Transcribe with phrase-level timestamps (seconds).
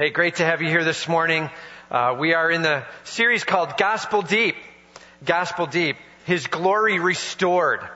[0.00, 1.50] Hey, great to have you here this morning.
[1.90, 4.56] Uh, we are in the series called Gospel Deep.
[5.26, 5.98] Gospel Deep.
[6.24, 7.86] His glory restored.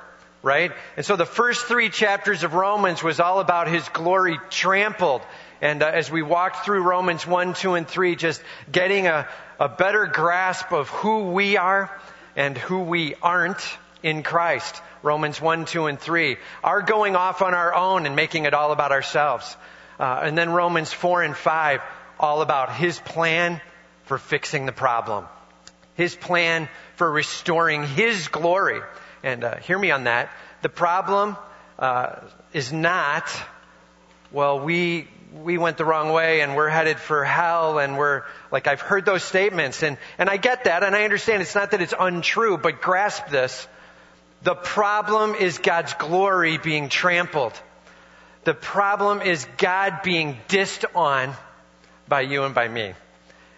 [0.42, 0.72] Right?
[0.98, 5.22] And so the first three chapters of Romans was all about His glory trampled.
[5.62, 9.26] And uh, as we walked through Romans 1, 2, and 3, just getting a,
[9.58, 11.90] a better grasp of who we are
[12.36, 13.66] and who we aren't
[14.02, 14.78] in Christ.
[15.02, 16.36] Romans 1, 2, and 3.
[16.64, 19.56] Our going off on our own and making it all about ourselves.
[19.98, 21.80] Uh, and then Romans 4 and 5,
[22.18, 23.60] all about His plan
[24.04, 25.26] for fixing the problem.
[25.94, 28.80] His plan for restoring His glory.
[29.22, 30.30] And uh, hear me on that.
[30.62, 31.36] The problem
[31.78, 32.16] uh,
[32.52, 33.28] is not,
[34.32, 35.08] well, we
[35.42, 38.22] we went the wrong way and we're headed for hell and we're
[38.52, 41.72] like I've heard those statements and and I get that and I understand it's not
[41.72, 43.66] that it's untrue, but grasp this.
[44.42, 47.58] The problem is God's glory being trampled.
[48.44, 51.34] The problem is God being dissed on
[52.08, 52.94] by you and by me.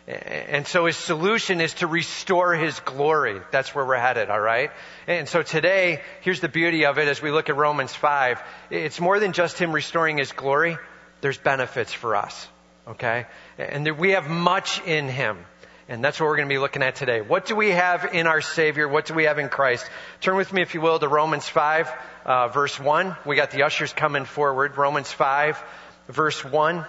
[0.07, 3.41] And so his solution is to restore his glory.
[3.51, 4.71] That's where we're headed, alright?
[5.09, 8.41] And so today, here's the beauty of it as we look at Romans 5.
[8.71, 10.79] It's more than just him restoring his glory.
[11.23, 12.49] There's benefits for us.
[12.87, 13.27] Okay?
[13.59, 15.39] And we have much in him.
[15.89, 17.21] And that's what we're going to be looking at today.
[17.21, 18.89] What do we have in our Savior?
[18.89, 19.89] What do we have in Christ?
[20.21, 21.93] Turn with me, if you will, to Romans 5,
[22.25, 23.17] uh, verse 1.
[23.25, 24.77] We got the ushers coming forward.
[24.77, 25.63] Romans 5,
[26.09, 26.85] verse 1.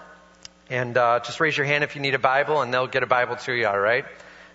[0.69, 3.07] And uh, just raise your hand if you need a Bible, and they'll get a
[3.07, 4.05] Bible to you, all right?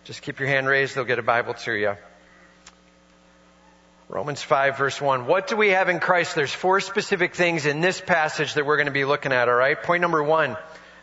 [0.04, 1.94] Just keep your hand raised, they'll get a Bible to you.
[4.08, 5.26] Romans 5, verse 1.
[5.26, 6.34] What do we have in Christ?
[6.34, 9.54] There's four specific things in this passage that we're going to be looking at, all
[9.54, 9.82] right?
[9.82, 10.56] Point number one,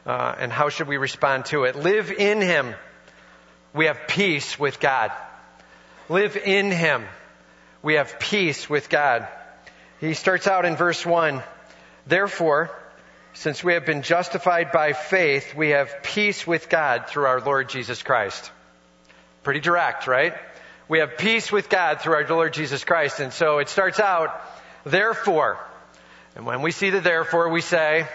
[0.06, 1.76] uh, and how should we respond to it?
[1.76, 2.76] Live in Him
[3.74, 5.12] we have peace with God.
[6.08, 7.06] Live in Him.
[7.82, 9.28] We have peace with God.
[10.00, 11.44] He starts out in verse 1.
[12.08, 12.72] Therefore,
[13.34, 17.70] since we have been justified by faith, we have peace with God through our Lord
[17.70, 18.52] Jesus Christ.
[19.44, 20.34] Pretty direct, right?
[20.88, 23.20] We have peace with God through our Lord Jesus Christ.
[23.20, 24.42] And so it starts out,
[24.84, 25.60] therefore.
[26.36, 28.08] And when we see the therefore, we say,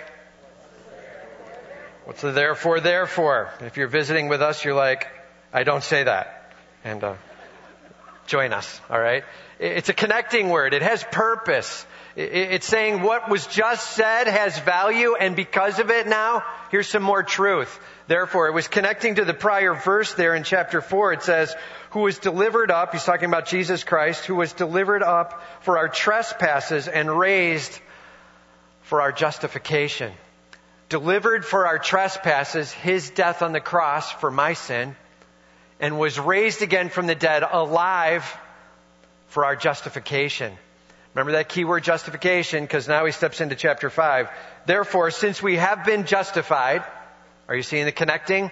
[2.05, 3.51] What's the therefore, therefore?
[3.61, 5.09] If you're visiting with us, you're like,
[5.55, 6.53] I don't say that.
[6.85, 7.15] And uh,
[8.27, 9.25] join us, all right?
[9.59, 10.75] It's a connecting word.
[10.75, 11.87] It has purpose.
[12.17, 17.03] It's saying what was just said has value, and because of it now, here's some
[17.03, 17.77] more truth.
[18.07, 21.15] Therefore, it was connecting to the prior verse there in chapter 4.
[21.15, 21.57] It says,
[21.91, 25.89] who was delivered up, he's talking about Jesus Christ, who was delivered up for our
[25.89, 27.81] trespasses and raised
[28.83, 30.13] for our justification.
[30.89, 34.95] Delivered for our trespasses, his death on the cross for my sin,
[35.81, 38.25] and was raised again from the dead, alive
[39.29, 40.57] for our justification.
[41.15, 44.29] Remember that key word justification, because now he steps into chapter 5.
[44.67, 46.83] Therefore, since we have been justified,
[47.49, 48.51] are you seeing the connecting?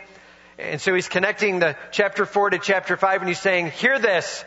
[0.58, 4.44] And so he's connecting the chapter 4 to chapter 5 and he's saying, hear this,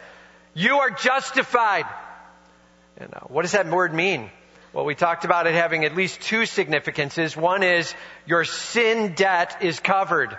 [0.54, 1.86] you are justified.
[2.98, 4.30] And uh, what does that word mean?
[4.72, 7.36] Well, we talked about it having at least two significances.
[7.36, 7.94] One is
[8.25, 10.38] your sin debt is covered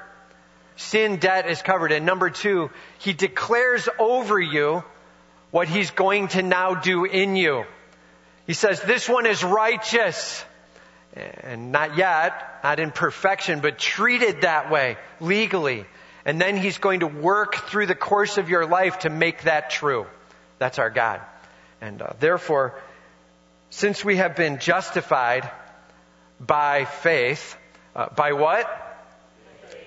[0.77, 1.93] sin debt is covered.
[1.93, 4.85] And number two, he declares over you
[5.57, 7.65] what he's going to now do in you.
[8.47, 10.45] He says, this one is righteous.
[11.15, 15.87] And not yet, not in perfection, but treated that way legally.
[16.27, 19.71] And then he's going to work through the course of your life to make that
[19.71, 20.07] true.
[20.59, 21.23] That's our God.
[21.81, 22.79] And uh, therefore,
[23.71, 25.51] since we have been justified
[26.39, 27.57] by faith,
[27.95, 28.67] uh, by what?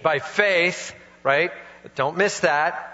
[0.01, 1.51] by faith, right?
[1.95, 2.88] Don't miss that.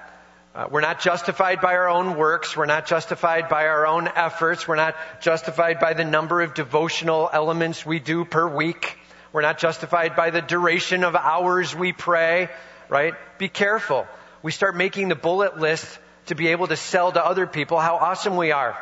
[0.55, 2.55] Uh, we're not justified by our own works.
[2.55, 4.65] We're not justified by our own efforts.
[4.65, 8.97] We're not justified by the number of devotional elements we do per week.
[9.33, 12.47] We're not justified by the duration of hours we pray,
[12.87, 13.15] right?
[13.37, 14.07] Be careful.
[14.43, 17.97] We start making the bullet list to be able to sell to other people how
[17.97, 18.81] awesome we are.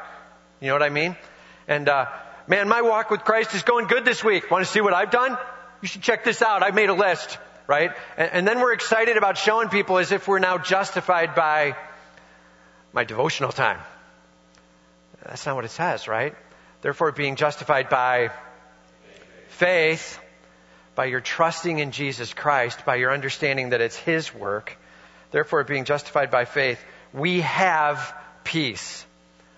[0.61, 1.17] You know what I mean?
[1.67, 2.05] And, uh,
[2.45, 4.51] man, my walk with Christ is going good this week.
[4.51, 5.35] Want to see what I've done?
[5.81, 6.61] You should check this out.
[6.61, 7.91] I've made a list right?
[8.17, 11.75] And, and then we're excited about showing people as if we're now justified by
[12.91, 13.79] my devotional time.
[15.25, 16.35] That's not what it says, right?
[16.81, 18.31] Therefore, being justified by
[19.47, 20.19] faith,
[20.95, 24.77] by your trusting in Jesus Christ, by your understanding that it's His work,
[25.31, 26.83] therefore, being justified by faith,
[27.13, 29.05] we have peace.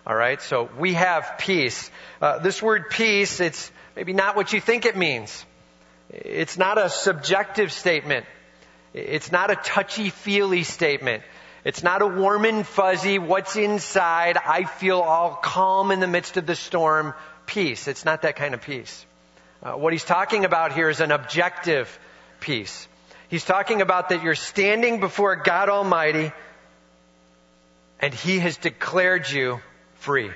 [0.06, 1.90] All right, so we have peace.
[2.22, 5.44] Uh, this word peace, it's maybe not what you think it means.
[6.10, 8.26] It's not a subjective statement.
[8.94, 11.24] It's not a touchy-feely statement.
[11.64, 16.38] It's not a warm and fuzzy, what's inside, I feel all calm in the midst
[16.38, 17.16] of the storm
[17.48, 17.88] peace.
[17.88, 19.06] It's not that kind of peace.
[19.64, 22.00] Uh, what he's talking about here is an objective
[22.40, 22.88] peace.
[23.30, 26.32] He's talking about that you're standing before God Almighty
[28.00, 29.60] and He has declared you
[29.96, 30.30] free.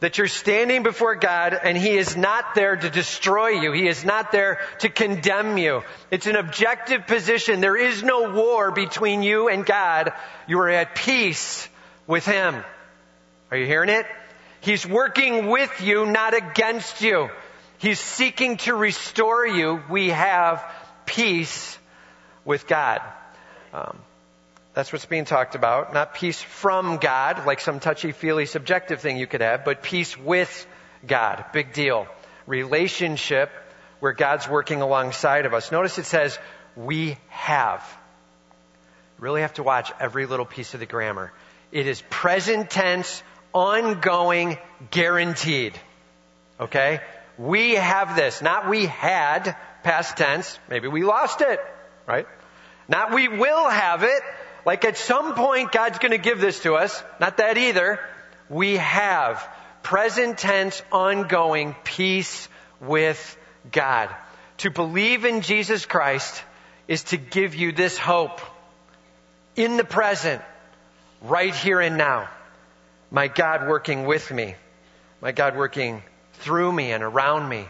[0.00, 3.72] That you're standing before God and He is not there to destroy you.
[3.72, 5.82] He is not there to condemn you.
[6.10, 7.60] It's an objective position.
[7.60, 10.12] There is no war between you and God.
[10.46, 11.68] You are at peace
[12.06, 12.62] with Him.
[13.50, 14.06] Are you hearing it?
[14.60, 17.30] He's working with you, not against you.
[17.78, 19.82] He's seeking to restore you.
[19.88, 20.64] We have
[21.06, 21.78] peace
[22.44, 23.00] with God.
[23.72, 23.98] Um,
[24.78, 25.92] that's what's being talked about.
[25.92, 30.68] Not peace from God, like some touchy-feely subjective thing you could have, but peace with
[31.04, 31.46] God.
[31.52, 32.06] Big deal.
[32.46, 33.50] Relationship
[33.98, 35.72] where God's working alongside of us.
[35.72, 36.38] Notice it says,
[36.76, 37.84] we have.
[39.18, 41.32] Really have to watch every little piece of the grammar.
[41.72, 43.20] It is present tense,
[43.52, 44.58] ongoing,
[44.92, 45.76] guaranteed.
[46.60, 47.00] Okay?
[47.36, 48.42] We have this.
[48.42, 50.56] Not we had, past tense.
[50.70, 51.58] Maybe we lost it,
[52.06, 52.28] right?
[52.86, 54.22] Not we will have it.
[54.68, 57.02] Like at some point God's going to give this to us.
[57.20, 58.00] Not that either.
[58.50, 59.42] We have
[59.82, 63.18] present tense, ongoing peace with
[63.72, 64.14] God.
[64.58, 66.42] To believe in Jesus Christ
[66.86, 68.42] is to give you this hope
[69.56, 70.42] in the present,
[71.22, 72.28] right here and now.
[73.10, 74.54] My God working with me.
[75.22, 76.02] My God working
[76.40, 77.66] through me and around me.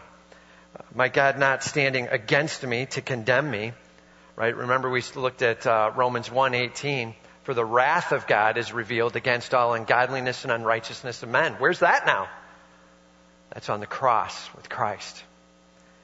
[0.93, 3.71] My God not standing against me to condemn me.
[4.39, 4.55] Right?
[4.55, 7.13] Remember we looked at uh, Romans 1:18.
[7.43, 11.55] For the wrath of God is revealed against all ungodliness and unrighteousness of men.
[11.57, 12.29] Where's that now?
[13.51, 15.21] That's on the cross with Christ.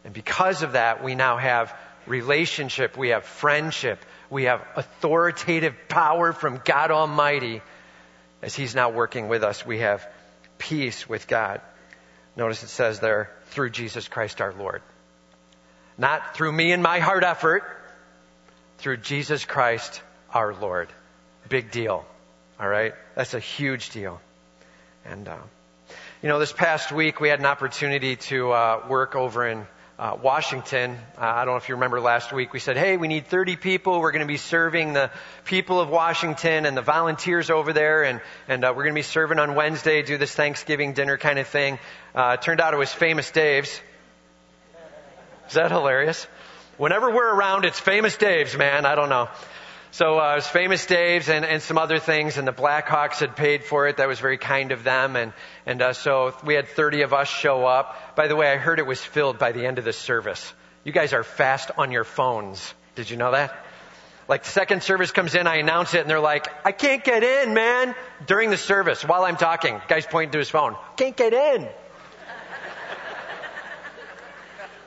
[0.03, 1.73] And because of that, we now have
[2.07, 7.61] relationship, we have friendship, we have authoritative power from God Almighty.
[8.41, 10.05] As He's now working with us, we have
[10.57, 11.61] peace with God.
[12.35, 14.81] Notice it says there, through Jesus Christ our Lord.
[15.97, 17.63] Not through me and my hard effort,
[18.77, 20.01] through Jesus Christ
[20.33, 20.89] our Lord.
[21.49, 22.05] Big deal.
[22.59, 22.93] All right?
[23.15, 24.19] That's a huge deal.
[25.05, 25.37] And, uh,
[26.21, 29.67] you know, this past week we had an opportunity to uh, work over in
[29.97, 30.97] uh, Washington.
[31.17, 32.51] Uh, I don't know if you remember last week.
[32.51, 34.01] We said, hey, we need 30 people.
[34.01, 35.09] We're going to be serving the
[35.45, 39.03] people of Washington and the volunteers over there, and, and uh, we're going to be
[39.03, 41.79] serving on Wednesday, do this Thanksgiving dinner kind of thing.
[42.13, 43.81] Uh, turned out it was Famous Dave's.
[45.47, 46.27] Is that hilarious?
[46.77, 48.85] Whenever we're around, it's Famous Dave's, man.
[48.85, 49.29] I don't know.
[49.91, 53.37] So uh, it was Famous Dave's and, and some other things, and the Blackhawks had
[53.37, 53.95] paid for it.
[53.95, 55.31] That was very kind of them, and
[55.65, 58.17] and uh, so we had 30 of us show up.
[58.17, 60.53] By the way, I heard it was filled by the end of the service.
[60.83, 62.73] You guys are fast on your phones.
[62.95, 63.57] Did you know that?
[64.27, 67.23] Like the second service comes in, I announce it, and they're like, "I can't get
[67.23, 67.95] in, man!"
[68.27, 70.75] During the service, while I'm talking, guy's pointing to his phone.
[70.97, 71.61] Can't get in.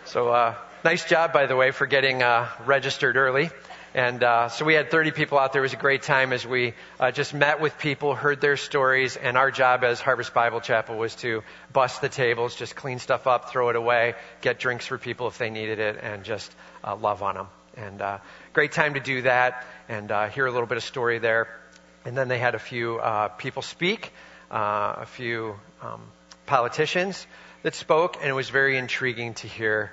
[0.04, 0.54] so, uh,
[0.88, 3.50] nice job, by the way, for getting uh, registered early.
[3.92, 5.60] And uh, so we had 30 people out there.
[5.60, 9.18] It was a great time as we uh, just met with people, heard their stories,
[9.18, 11.42] and our job as Harvest Bible Chapel was to
[11.74, 15.36] bust the tables, just clean stuff up, throw it away, get drinks for people if
[15.36, 16.50] they needed it, and just
[16.82, 17.48] uh, love on them.
[17.76, 18.18] And uh,
[18.54, 21.48] great time to do that and uh, hear a little bit of story there.
[22.06, 24.10] And then they had a few uh, people speak,
[24.50, 26.00] uh, a few um,
[26.46, 27.26] politicians
[27.62, 29.92] that spoke, and it was very intriguing to hear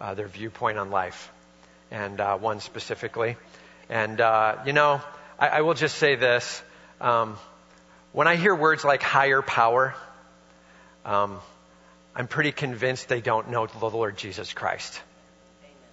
[0.00, 1.30] uh, their viewpoint on life
[1.90, 3.36] and uh, one specifically.
[3.88, 5.00] And, uh, you know,
[5.38, 6.62] I, I, will just say this.
[7.00, 7.36] Um,
[8.12, 9.94] when I hear words like higher power,
[11.04, 11.38] um,
[12.14, 15.00] I'm pretty convinced they don't know the Lord Jesus Christ.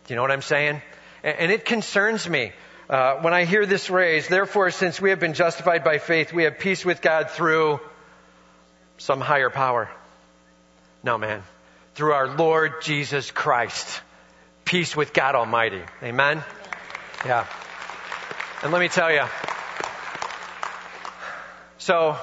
[0.06, 0.82] Do you know what I'm saying?
[1.24, 2.52] And, and it concerns me.
[2.90, 6.44] Uh, when I hear this raised, therefore, since we have been justified by faith, we
[6.44, 7.80] have peace with God through
[8.98, 9.90] some higher power.
[11.04, 11.44] No, man.
[11.96, 14.02] Through our Lord Jesus Christ
[14.66, 15.82] peace with God Almighty.
[16.02, 16.44] Amen?
[17.26, 17.46] Yeah.
[18.64, 19.24] And let me tell you.
[21.78, 22.18] So,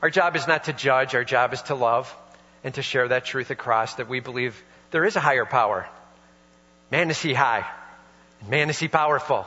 [0.00, 2.12] our job is not to judge, our job is to love
[2.64, 4.60] and to share that truth across that we believe
[4.90, 5.86] there is a higher power.
[6.90, 7.64] Man, is he high.
[8.48, 9.46] Man, is he powerful.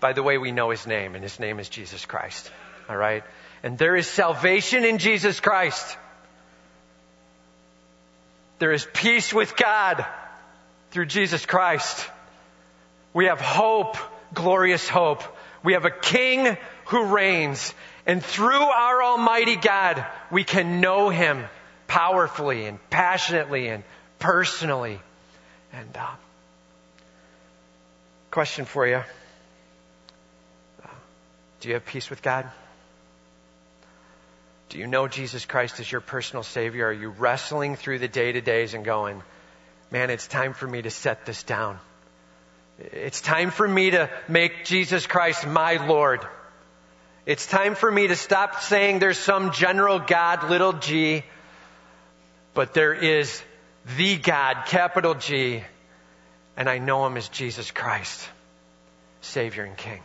[0.00, 2.50] By the way, we know his name, and his name is Jesus Christ.
[2.88, 3.24] All right?
[3.62, 5.98] And there is salvation in Jesus Christ.
[8.60, 10.04] There is peace with God
[10.90, 12.06] through Jesus Christ.
[13.14, 13.96] We have hope,
[14.34, 15.22] glorious hope.
[15.64, 17.74] We have a King who reigns.
[18.04, 21.46] And through our Almighty God, we can know Him
[21.86, 23.82] powerfully and passionately and
[24.18, 25.00] personally.
[25.72, 26.10] And uh,
[28.30, 29.02] question for you.
[30.84, 30.88] Uh,
[31.60, 32.50] do you have peace with God?
[34.70, 36.86] Do you know Jesus Christ as your personal Savior?
[36.86, 39.20] Are you wrestling through the day to days and going,
[39.90, 41.78] man, it's time for me to set this down.
[42.78, 46.24] It's time for me to make Jesus Christ my Lord.
[47.26, 51.24] It's time for me to stop saying there's some general God, little g,
[52.54, 53.42] but there is
[53.96, 55.64] the God, capital G,
[56.56, 58.28] and I know him as Jesus Christ,
[59.20, 60.00] Savior and King.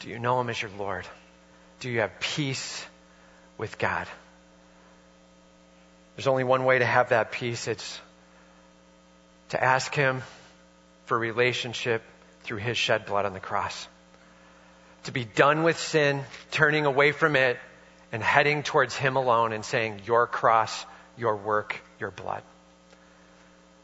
[0.00, 1.06] Do you know him as your Lord?
[1.80, 2.84] Do you have peace
[3.58, 4.06] with God?
[6.16, 7.68] There's only one way to have that peace.
[7.68, 8.00] It's
[9.50, 10.22] to ask him
[11.06, 12.02] for relationship
[12.42, 13.86] through his shed blood on the cross.
[15.04, 17.58] To be done with sin, turning away from it,
[18.10, 20.86] and heading towards him alone and saying, Your cross,
[21.16, 22.42] your work, your blood.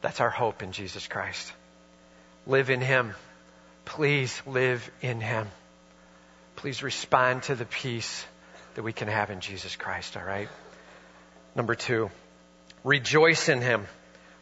[0.00, 1.52] That's our hope in Jesus Christ.
[2.46, 3.14] Live in him.
[3.84, 5.48] Please live in him.
[6.56, 8.26] Please respond to the peace
[8.74, 10.48] that we can have in Jesus Christ, all right?
[11.54, 12.10] Number two,
[12.82, 13.86] rejoice in him.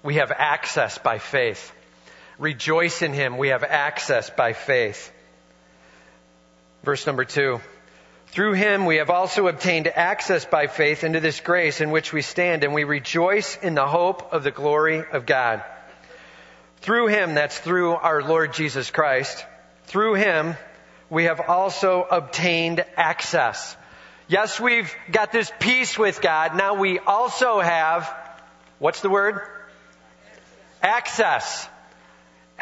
[0.03, 1.73] We have access by faith.
[2.39, 3.39] Rejoice in him.
[3.39, 5.13] We have access by faith.
[6.83, 7.61] Verse number two.
[8.29, 12.23] Through him we have also obtained access by faith into this grace in which we
[12.23, 15.63] stand, and we rejoice in the hope of the glory of God.
[16.81, 19.45] Through him, that's through our Lord Jesus Christ,
[19.85, 20.57] through him
[21.11, 23.77] we have also obtained access.
[24.29, 26.57] Yes, we've got this peace with God.
[26.57, 28.13] Now we also have,
[28.79, 29.41] what's the word?
[30.83, 31.69] Access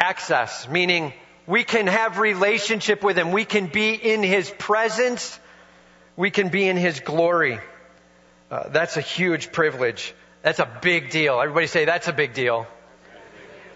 [0.01, 1.13] access, meaning
[1.45, 3.31] we can have relationship with Him.
[3.31, 5.39] We can be in His presence.
[6.15, 7.59] We can be in His glory.
[8.49, 10.13] Uh, that's a huge privilege.
[10.41, 11.39] That's a big deal.
[11.39, 12.67] Everybody say that's a big deal.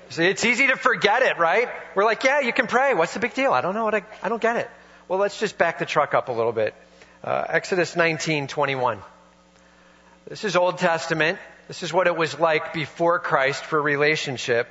[0.09, 1.69] See, it's easy to forget it, right?
[1.95, 2.93] We're like, yeah, you can pray.
[2.93, 3.53] What's the big deal?
[3.53, 4.69] I don't know what I, I don't get it.
[5.07, 6.73] Well, let's just back the truck up a little bit.
[7.25, 8.99] Uh, Exodus 19, 21.
[10.27, 11.39] This is Old Testament.
[11.67, 14.67] This is what it was like before Christ for relationship.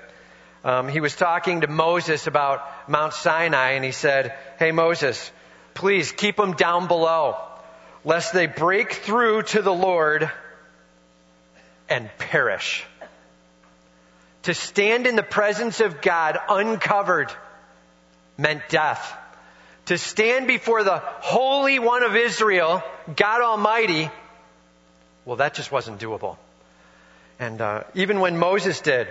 [0.63, 5.33] Um, he was talking to Moses about Mount Sinai, and he said, Hey, Moses,
[5.75, 7.39] please keep them down below,
[8.05, 10.31] lest they break through to the Lord
[11.89, 12.85] and perish.
[14.45, 17.33] To stand in the presence of God uncovered
[18.39, 19.13] meant death.
[19.87, 22.83] To stand before the Holy One of Israel,
[23.17, 24.11] God Almighty,
[25.25, 26.39] well, that just wasn't doable.
[27.39, 29.09] And uh, even when Moses did,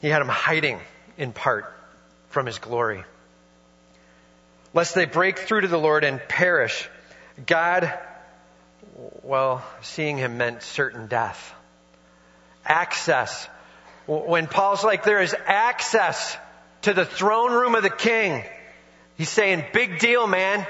[0.00, 0.80] he had him hiding
[1.18, 1.72] in part
[2.30, 3.04] from his glory.
[4.74, 6.88] Lest they break through to the Lord and perish.
[7.46, 7.92] God,
[9.22, 11.54] well, seeing him meant certain death.
[12.64, 13.48] Access.
[14.06, 16.36] When Paul's like, there is access
[16.82, 18.44] to the throne room of the king,
[19.16, 20.66] he's saying, big deal, man.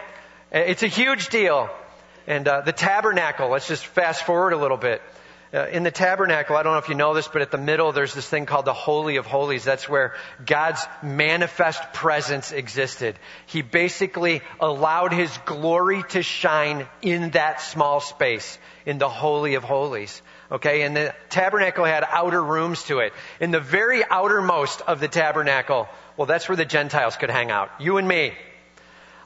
[0.52, 1.68] It's a huge deal.
[2.26, 5.02] And uh, the tabernacle, let's just fast forward a little bit.
[5.54, 7.92] Uh, in the tabernacle, I don't know if you know this, but at the middle
[7.92, 9.62] there's this thing called the Holy of Holies.
[9.62, 13.16] That's where God's manifest presence existed.
[13.46, 19.62] He basically allowed His glory to shine in that small space, in the Holy of
[19.62, 20.20] Holies.
[20.50, 23.12] Okay, and the tabernacle had outer rooms to it.
[23.40, 27.70] In the very outermost of the tabernacle, well, that's where the Gentiles could hang out.
[27.78, 28.32] You and me.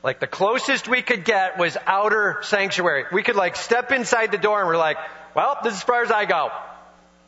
[0.03, 3.05] Like the closest we could get was outer sanctuary.
[3.13, 4.97] We could like step inside the door and we're like,
[5.35, 6.51] well, this is as far as I go.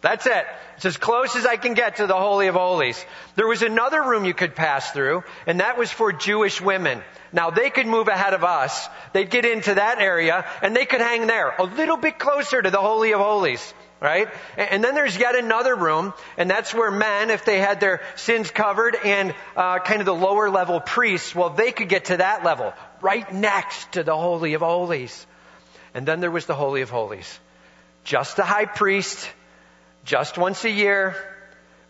[0.00, 0.46] That's it.
[0.76, 3.02] It's as close as I can get to the Holy of Holies.
[3.36, 7.02] There was another room you could pass through, and that was for Jewish women.
[7.32, 8.88] Now they could move ahead of us.
[9.12, 12.70] They'd get into that area, and they could hang there, a little bit closer to
[12.70, 13.74] the Holy of Holies.
[14.02, 14.28] Right?
[14.56, 18.50] And then there's yet another room, and that's where men, if they had their sins
[18.50, 22.42] covered, and uh, kind of the lower level priests, well, they could get to that
[22.42, 25.24] level, right next to the Holy of Holies.
[25.94, 27.38] And then there was the Holy of Holies
[28.04, 29.30] just the high priest,
[30.04, 31.14] just once a year,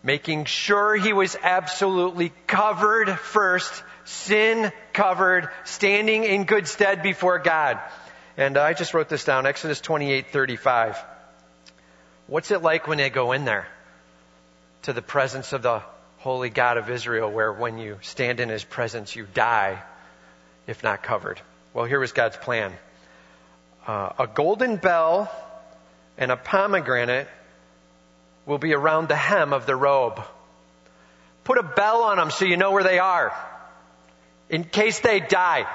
[0.02, 7.80] making sure he was absolutely covered first, sin covered, standing in good stead before God.
[8.36, 10.96] And I just wrote this down, Exodus 28:35.
[12.32, 13.68] What's it like when they go in there
[14.84, 15.82] to the presence of the
[16.20, 19.82] holy God of Israel where when you stand in his presence you die
[20.66, 21.38] if not covered?
[21.74, 22.72] Well, here was God's plan.
[23.86, 25.30] Uh, a golden bell
[26.16, 27.28] and a pomegranate
[28.46, 30.18] will be around the hem of the robe.
[31.44, 33.36] Put a bell on them so you know where they are
[34.48, 35.66] in case they die.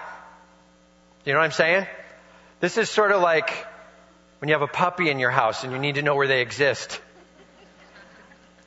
[1.23, 1.85] You know what I'm saying?
[2.61, 3.53] This is sort of like
[4.39, 6.41] when you have a puppy in your house and you need to know where they
[6.41, 7.01] exist.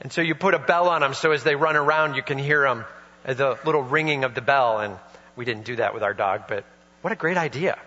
[0.01, 2.39] And so you put a bell on them so as they run around you can
[2.39, 2.85] hear them,
[3.27, 4.81] uh, the little ringing of the bell.
[4.81, 4.97] And
[5.37, 6.65] we didn't do that with our dog, but
[7.03, 7.79] what a great idea.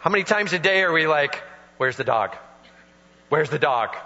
[0.00, 1.42] How many times a day are we like,
[1.78, 2.36] where's the dog?
[3.28, 3.96] Where's the dog?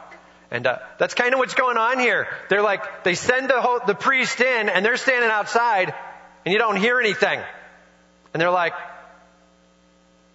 [0.50, 2.28] And uh, that's kind of what's going on here.
[2.48, 5.92] They're like, they send the, whole, the priest in and they're standing outside
[6.44, 7.40] and you don't hear anything.
[8.32, 8.74] And they're like,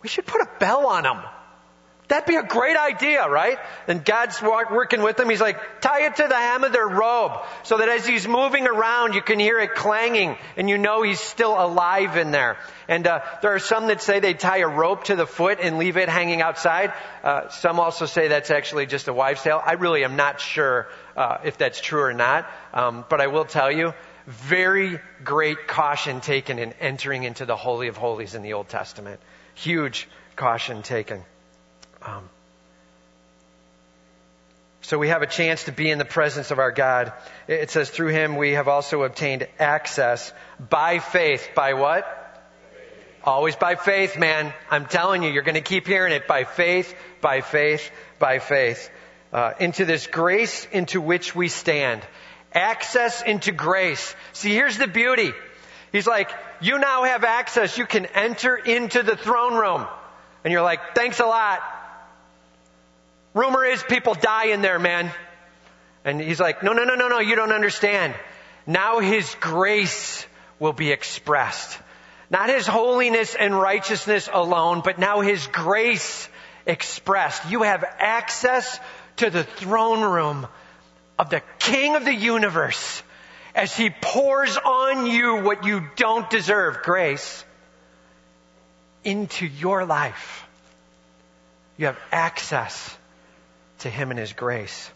[0.01, 1.21] we should put a bell on them.
[2.13, 3.57] That'd be a great idea, right?
[3.87, 5.31] And God's working with them.
[5.31, 8.67] He's like, tie it to the hem of their robe so that as he's moving
[8.67, 12.57] around, you can hear it clanging and you know he's still alive in there.
[12.87, 15.79] And uh, there are some that say they tie a rope to the foot and
[15.79, 16.93] leave it hanging outside.
[17.23, 19.59] Uh, some also say that's actually just a wives' tale.
[19.65, 23.45] I really am not sure uh, if that's true or not, um, but I will
[23.45, 23.95] tell you,
[24.27, 29.19] very great caution taken in entering into the Holy of Holies in the Old Testament.
[29.55, 31.23] Huge caution taken.
[32.05, 32.29] Um,
[34.81, 37.13] so we have a chance to be in the presence of our God.
[37.47, 41.49] It says through him we have also obtained access by faith.
[41.55, 42.05] By what?
[43.23, 44.53] Always by faith, man.
[44.69, 46.27] I'm telling you, you're going to keep hearing it.
[46.27, 48.89] By faith, by faith, by faith.
[49.31, 52.01] Uh, into this grace into which we stand.
[52.51, 54.13] Access into grace.
[54.33, 55.31] See, here's the beauty.
[55.93, 56.29] He's like,
[56.59, 57.77] you now have access.
[57.77, 59.87] You can enter into the throne room.
[60.43, 61.61] And you're like, thanks a lot.
[63.33, 65.11] Rumor is people die in there, man.
[66.05, 68.13] And he's like, no, no, no, no, no, you don't understand.
[68.67, 70.25] Now his grace
[70.59, 71.79] will be expressed.
[72.29, 76.29] Not his holiness and righteousness alone, but now his grace
[76.65, 77.49] expressed.
[77.49, 78.79] You have access
[79.17, 80.47] to the throne room
[81.17, 83.03] of the King of the universe
[83.55, 87.45] as he pours on you what you don't deserve, grace,
[89.03, 90.45] into your life.
[91.77, 92.97] You have access
[93.83, 94.91] to Him and His grace.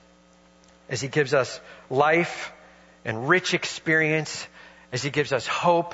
[0.90, 2.52] As He gives us life
[3.06, 4.48] and rich experience,
[4.92, 5.94] as He gives us hope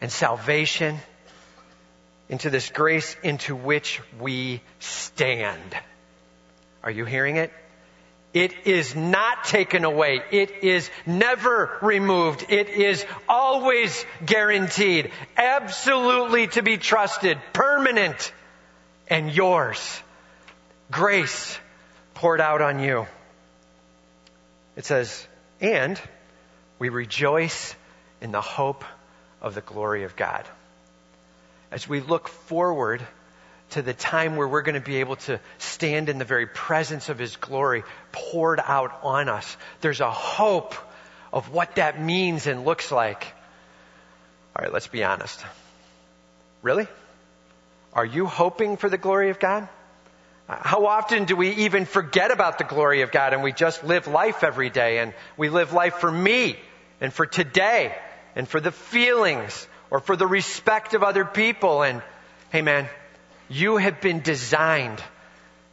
[0.00, 0.98] and salvation
[2.28, 5.76] into this grace into which we stand.
[6.82, 7.52] Are you hearing it?
[8.32, 10.20] It is not taken away.
[10.32, 12.46] It is never removed.
[12.48, 15.12] It is always guaranteed.
[15.36, 17.38] Absolutely to be trusted.
[17.52, 18.32] Permanent
[19.08, 20.02] and yours.
[20.90, 21.58] Grace
[22.14, 23.06] poured out on you.
[24.76, 25.26] It says,
[25.60, 26.00] and
[26.78, 27.74] we rejoice
[28.20, 28.84] in the hope
[29.40, 30.44] of the glory of God.
[31.70, 33.06] As we look forward
[33.70, 37.08] to the time where we're going to be able to stand in the very presence
[37.08, 40.74] of His glory poured out on us, there's a hope
[41.32, 43.26] of what that means and looks like.
[44.56, 45.44] All right, let's be honest.
[46.62, 46.86] Really?
[47.92, 49.68] Are you hoping for the glory of God?
[50.46, 54.06] How often do we even forget about the glory of God and we just live
[54.06, 56.58] life every day and we live life for me
[57.00, 57.96] and for today
[58.36, 62.02] and for the feelings or for the respect of other people and
[62.50, 62.88] hey man,
[63.48, 65.02] you have been designed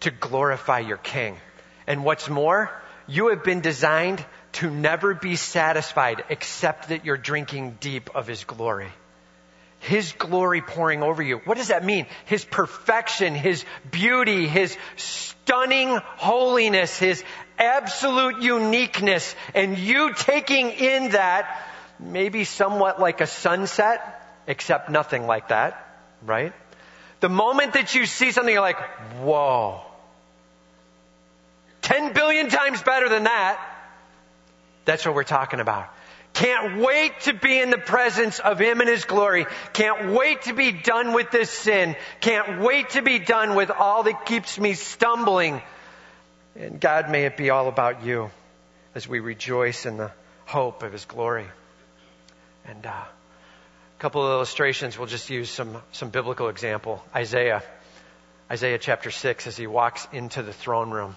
[0.02, 1.38] to glorify your King.
[1.86, 2.72] And what's more,
[3.08, 8.44] you have been designed to never be satisfied except that you're drinking deep of His
[8.46, 8.90] glory.
[9.82, 11.38] His glory pouring over you.
[11.39, 12.06] What does that mean?
[12.26, 17.24] His perfection, His beauty, His stunning holiness, His
[17.58, 21.65] absolute uniqueness, and you taking in that,
[22.00, 24.00] maybe somewhat like a sunset,
[24.46, 25.84] except nothing like that,
[26.24, 26.54] right?
[27.20, 28.80] The moment that you see something, you're like,
[29.20, 29.82] whoa.
[31.82, 33.60] 10 billion times better than that.
[34.86, 35.89] That's what we're talking about.
[36.34, 39.46] Can't wait to be in the presence of Him and His glory.
[39.74, 41.96] Can't wait to be done with this sin.
[42.22, 45.62] Can't wait to be done with all that keeps me stumbling.
[46.56, 48.32] And God, may it be all about you
[48.96, 50.12] as we rejoice in the
[50.46, 51.48] hope of His glory.
[52.65, 57.04] And uh, a couple of illustrations, we'll just use some, some biblical example.
[57.15, 57.63] Isaiah.
[58.52, 61.15] Isaiah chapter 6 as he walks into the throne room.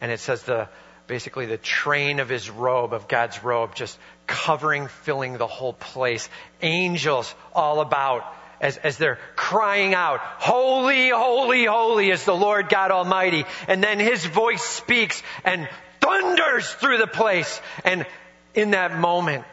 [0.00, 0.68] And it says the,
[1.08, 6.28] basically the train of his robe, of God's robe, just covering, filling the whole place.
[6.62, 8.22] Angels all about
[8.60, 13.44] as, as they're crying out, Holy, holy, holy is the Lord God Almighty.
[13.66, 15.68] And then his voice speaks and
[16.00, 17.60] thunders through the place.
[17.84, 18.06] And
[18.54, 19.44] in that moment,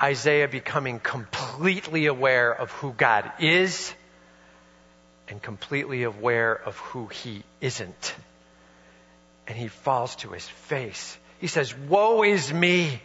[0.00, 3.92] Isaiah becoming completely aware of who God is
[5.28, 8.14] and completely aware of who he isn't
[9.46, 11.16] and he falls to his face.
[11.40, 13.00] He says, Woe is me,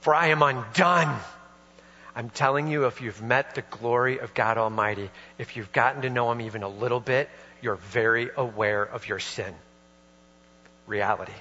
[0.00, 1.18] for I am undone.
[2.18, 6.10] I'm telling you, if you've met the glory of God Almighty, if you've gotten to
[6.10, 7.28] know Him even a little bit,
[7.60, 9.54] you're very aware of your sin.
[10.88, 11.32] Reality.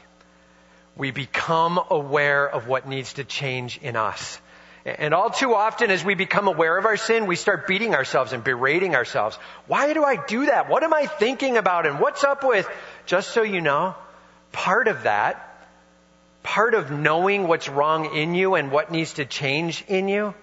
[0.95, 4.39] We become aware of what needs to change in us.
[4.85, 8.31] And all too often, as we become aware of our sin, we start beating ourselves
[8.31, 9.35] and berating ourselves.
[9.65, 10.69] Why do I do that?
[10.69, 11.85] What am I thinking about?
[11.85, 12.69] And what's up with?
[13.05, 13.95] Just so you know,
[14.57, 15.67] part of that,
[16.41, 20.33] part of knowing what's wrong in you and what needs to change in you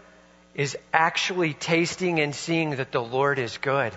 [0.55, 3.93] is actually tasting and seeing that the Lord is good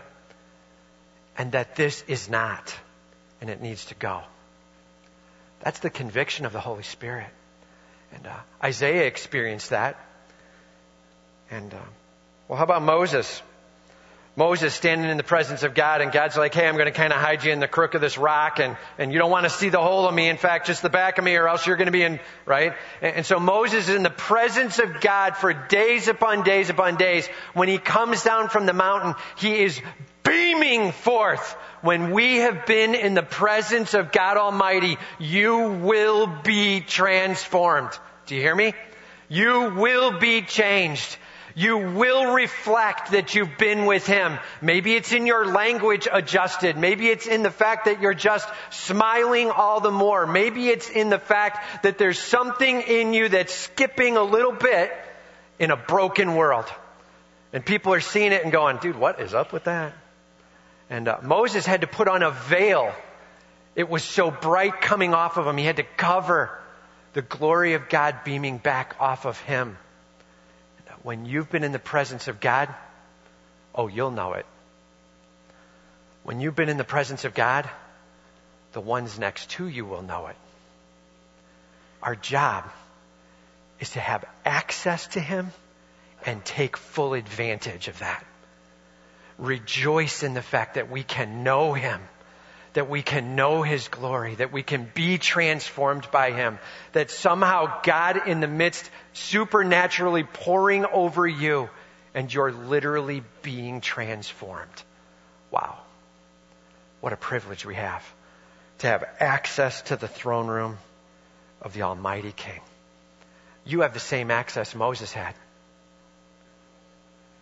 [1.38, 2.76] and that this is not
[3.42, 4.24] and it needs to go.
[5.60, 7.30] That's the conviction of the Holy Spirit.
[8.12, 10.04] And uh, Isaiah experienced that.
[11.52, 11.78] And, uh,
[12.48, 13.44] well, how about Moses?
[14.38, 17.12] Moses standing in the presence of God and God's like, hey, I'm going to kind
[17.12, 19.50] of hide you in the crook of this rock and, and you don't want to
[19.50, 20.30] see the whole of me.
[20.30, 22.74] In fact, just the back of me or else you're going to be in, right?
[23.02, 26.98] And, and so Moses is in the presence of God for days upon days upon
[26.98, 27.26] days.
[27.56, 29.82] When he comes down from the mountain, he is
[30.22, 31.54] beaming forth.
[31.82, 37.98] When we have been in the presence of God Almighty, you will be transformed.
[38.28, 38.76] Do you hear me?
[39.30, 41.18] You will be changed.
[41.58, 44.38] You will reflect that you've been with Him.
[44.62, 46.78] Maybe it's in your language adjusted.
[46.78, 50.28] Maybe it's in the fact that you're just smiling all the more.
[50.28, 54.92] Maybe it's in the fact that there's something in you that's skipping a little bit
[55.58, 56.66] in a broken world.
[57.52, 59.94] And people are seeing it and going, dude, what is up with that?
[60.92, 62.94] And uh, Moses had to put on a veil.
[63.76, 65.58] It was so bright coming off of him.
[65.58, 66.56] He had to cover
[67.14, 69.76] the glory of God beaming back off of him
[71.08, 72.68] when you've been in the presence of God,
[73.74, 74.46] oh, you'll know it.
[76.24, 77.70] When you've been in the presence of God,
[78.74, 80.36] the ones next to you will know it.
[82.04, 82.66] Our job
[83.80, 85.54] is to have access to Him
[86.26, 88.26] and take full advantage of that.
[89.38, 92.02] Rejoice in the fact that we can know Him
[92.78, 96.60] that we can know His glory, that we can be transformed by Him,
[96.92, 101.72] that somehow God in the midst supernaturally pouring over you
[102.14, 104.84] and you're literally being transformed.
[105.50, 105.80] Wow.
[107.02, 108.06] What a privilege we have
[108.78, 110.78] to have access to the throne room
[111.64, 112.62] of the Almighty King.
[113.66, 115.34] You have the same access Moses had.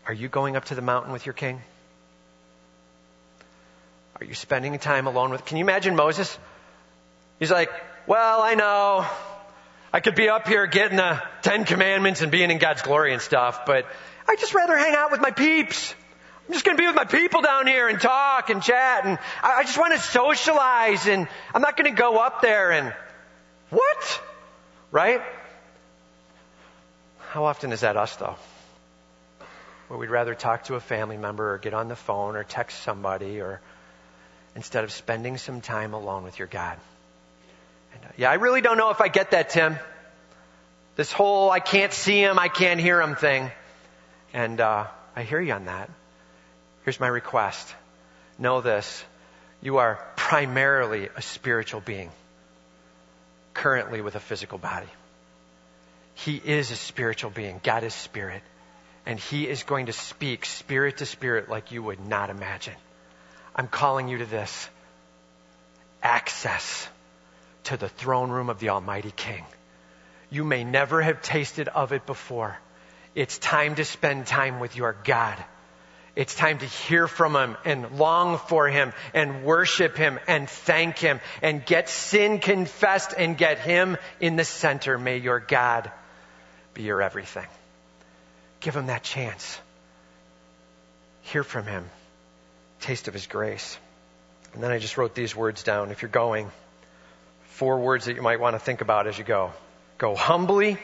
[0.08, 1.62] Are you going up to the mountain with your king?
[4.20, 5.46] Are you spending time alone with?
[5.46, 6.38] Can you imagine Moses?
[7.40, 7.70] He's like,
[8.08, 9.06] well, I know
[9.92, 13.22] I could be up here getting the Ten Commandments and being in God's glory and
[13.22, 13.86] stuff, but
[14.28, 15.94] I just rather hang out with my peeps.
[16.48, 19.18] I'm just going to be with my people down here and talk and chat and
[19.44, 22.94] I just want to socialize and I'm not going to go up there and
[23.72, 24.22] what?
[24.92, 25.22] Right?
[27.32, 28.36] How often is that us though?
[29.88, 32.84] Where we'd rather talk to a family member or get on the phone or text
[32.84, 33.60] somebody or
[34.56, 36.78] instead of spending some time alone with your God.
[37.94, 39.78] And, uh, yeah, I really don't know if I get that, Tim.
[40.96, 43.52] This whole I can't see him, I can't hear him thing.
[44.34, 45.90] And uh, I hear you on that.
[46.84, 47.74] Here's my request.
[48.38, 49.04] Know this.
[49.62, 52.12] You are primarily a spiritual being,
[53.54, 54.88] currently with a physical body.
[56.14, 57.60] He is a spiritual being.
[57.64, 58.42] God is spirit.
[59.06, 62.76] And He is going to speak spirit to spirit like you would not imagine.
[63.56, 64.70] I'm calling you to this
[66.04, 66.88] access
[67.66, 69.44] to the throne room of the Almighty King.
[70.30, 72.58] You may never have tasted of it before.
[73.16, 75.42] It's time to spend time with your God.
[76.16, 80.98] It's time to hear from Him and long for Him and worship Him and thank
[80.98, 84.98] Him and get sin confessed and get Him in the center.
[84.98, 85.92] May your God
[86.74, 87.48] be your everything.
[88.60, 89.60] Give Him that chance.
[91.22, 91.90] Hear from Him
[92.86, 93.78] taste of His grace.
[94.54, 95.92] And then I just wrote these words down.
[95.92, 96.52] If you're going,
[97.46, 99.52] four words that you might want to think about as you go.
[99.98, 100.78] Go humbly,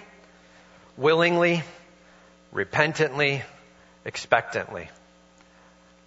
[0.97, 1.63] willingly,
[2.51, 3.43] repentantly,
[4.03, 4.89] expectantly.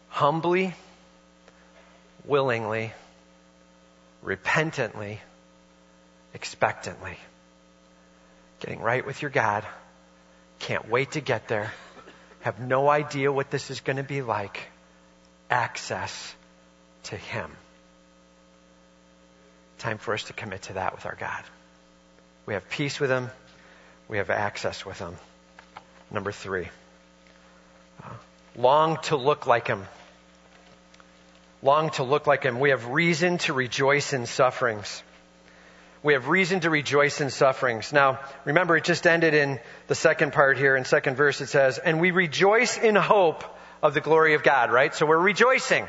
[0.09, 0.74] Humbly,
[2.24, 2.92] willingly,
[4.22, 5.20] repentantly,
[6.35, 7.16] expectantly.
[8.61, 9.64] Getting right with your God.
[10.59, 11.72] Can't wait to get there.
[12.40, 14.61] Have no idea what this is going to be like
[15.55, 16.35] access
[17.05, 17.49] to Him.
[19.79, 21.43] Time for us to commit to that with our God.
[22.45, 23.31] We have peace with Him.
[24.09, 25.14] We have access with Him.
[26.11, 26.69] Number three,
[28.03, 28.09] uh,
[28.57, 29.87] long to look like Him.
[31.62, 32.59] Long to look like Him.
[32.59, 35.03] We have reason to rejoice in sufferings.
[36.03, 37.93] We have reason to rejoice in sufferings.
[37.93, 41.79] Now, remember, it just ended in the second part here, in second verse, it says,
[41.79, 43.45] And we rejoice in hope
[43.85, 44.94] of the glory of God, right?
[44.94, 45.87] So we're rejoicing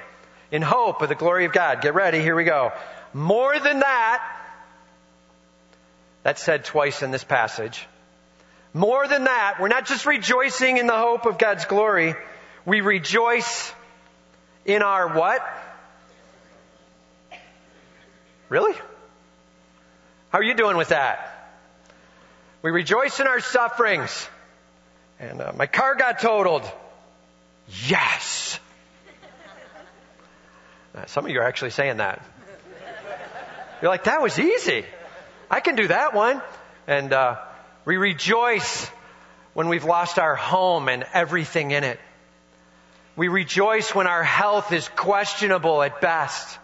[0.51, 1.81] in hope of the glory of God.
[1.81, 2.73] Get ready, here we go.
[3.13, 4.38] More than that,
[6.21, 7.88] that's said twice in this passage.
[8.73, 12.15] More than that, we're not just rejoicing in the hope of God's glory,
[12.65, 13.71] we rejoice
[14.65, 15.41] in our what?
[18.49, 18.73] Really?
[20.31, 21.31] How are you doing with that?
[22.62, 24.27] We rejoice in our sufferings.
[25.17, 26.69] And uh, my car got totaled.
[27.88, 28.60] Yes.
[30.93, 32.21] Uh, some of you are actually saying that.
[33.82, 34.86] You're like, that was easy.
[35.49, 36.41] I can do that one.
[36.88, 37.38] And uh,
[37.84, 38.88] we rejoice
[39.54, 41.99] when we've lost our home and everything in it.
[43.15, 46.60] We rejoice when our health is questionable at best.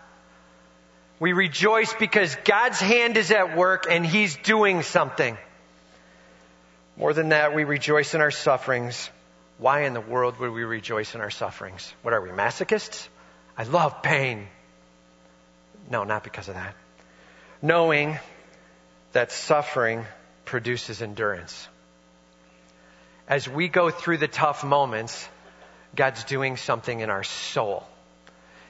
[1.19, 5.37] We rejoice because God's hand is at work and He's doing something.
[6.97, 9.09] More than that, we rejoice in our sufferings.
[9.57, 11.93] Why in the world would we rejoice in our sufferings?
[12.01, 13.07] What are we, masochists?
[13.57, 14.47] I love pain.
[15.89, 16.75] No, not because of that.
[17.61, 18.17] Knowing
[19.11, 20.05] that suffering
[20.45, 21.67] produces endurance.
[23.27, 25.27] As we go through the tough moments,
[25.95, 27.85] God's doing something in our soul.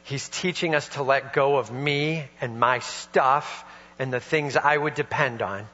[0.04, 3.64] He's teaching us to let go of me and my stuff
[4.00, 5.68] and the things I would depend on,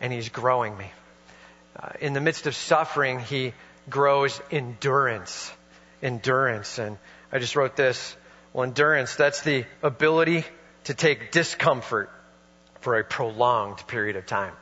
[0.00, 0.90] and He's growing me.
[1.80, 3.52] Uh, in the midst of suffering, He
[3.88, 5.52] grows endurance.
[6.02, 6.78] Endurance.
[6.78, 6.98] And
[7.32, 8.16] I just wrote this.
[8.52, 10.44] Well, endurance, that's the ability
[10.84, 12.10] to take discomfort
[12.80, 14.52] for a prolonged period of time.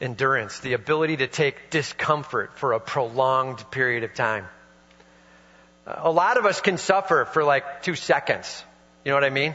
[0.00, 4.48] Endurance, the ability to take discomfort for a prolonged period of time.
[5.86, 8.64] A lot of us can suffer for like two seconds.
[9.04, 9.54] You know what I mean?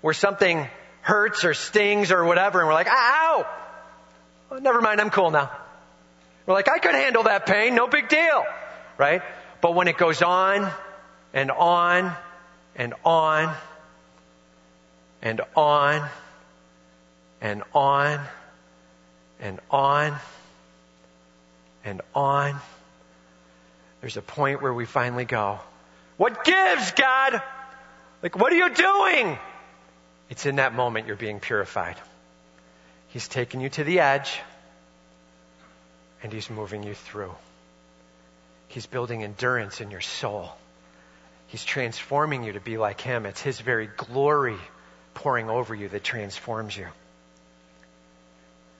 [0.00, 0.68] Where something
[1.02, 3.46] hurts or stings or whatever, and we're like, ow!
[4.50, 5.50] Oh, never mind, I'm cool now.
[6.46, 8.44] We're like, I could handle that pain, no big deal.
[8.98, 9.22] Right?
[9.60, 10.70] But when it goes on
[11.32, 12.14] and on
[12.76, 13.54] and on
[15.22, 16.08] and on
[17.40, 18.20] and on
[19.40, 20.18] and on
[21.84, 22.60] and on
[24.00, 25.60] there's a point where we finally go,
[26.16, 27.42] What gives, God?
[28.22, 29.38] Like, what are you doing?
[30.28, 31.96] It's in that moment you're being purified.
[33.08, 34.40] He's taken you to the edge
[36.22, 37.34] and He's moving you through.
[38.68, 40.50] He's building endurance in your soul.
[41.48, 43.26] He's transforming you to be like Him.
[43.26, 44.58] It's His very glory
[45.14, 46.86] pouring over you that transforms you.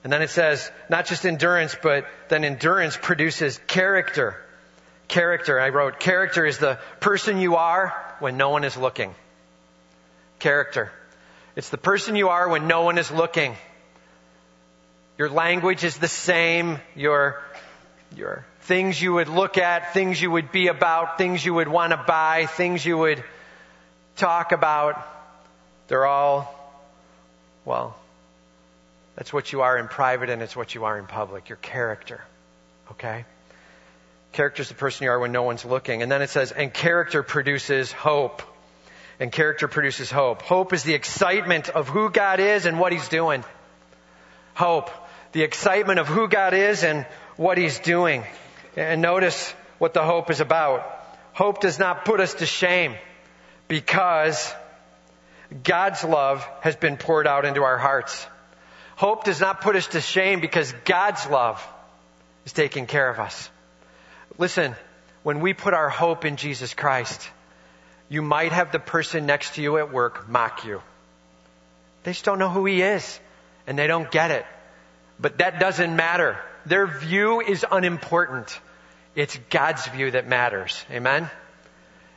[0.02, 4.40] And then it says, not just endurance, but then endurance produces character
[5.10, 5.60] character.
[5.60, 9.14] I wrote, character is the person you are when no one is looking.
[10.38, 10.90] Character.
[11.56, 13.54] It's the person you are when no one is looking.
[15.20, 16.78] Your language is the same.
[16.96, 17.42] Your,
[18.16, 21.90] your things you would look at, things you would be about, things you would want
[21.90, 23.22] to buy, things you would
[24.16, 25.06] talk about.
[25.88, 26.50] They're all,
[27.66, 27.98] well,
[29.14, 31.50] that's what you are in private and it's what you are in public.
[31.50, 32.22] Your character.
[32.92, 33.26] Okay?
[34.32, 36.00] Character is the person you are when no one's looking.
[36.00, 38.40] And then it says, and character produces hope.
[39.18, 40.40] And character produces hope.
[40.40, 43.44] Hope is the excitement of who God is and what He's doing.
[44.54, 44.90] Hope.
[45.32, 48.24] The excitement of who God is and what He's doing.
[48.76, 50.84] And notice what the hope is about.
[51.32, 52.94] Hope does not put us to shame
[53.68, 54.52] because
[55.62, 58.26] God's love has been poured out into our hearts.
[58.96, 61.66] Hope does not put us to shame because God's love
[62.44, 63.48] is taking care of us.
[64.38, 64.74] Listen,
[65.22, 67.28] when we put our hope in Jesus Christ,
[68.08, 70.82] you might have the person next to you at work mock you.
[72.02, 73.20] They just don't know who he is
[73.66, 74.44] and they don't get it.
[75.20, 76.38] But that doesn't matter.
[76.66, 78.58] Their view is unimportant.
[79.14, 80.84] It's God's view that matters.
[80.90, 81.28] Amen?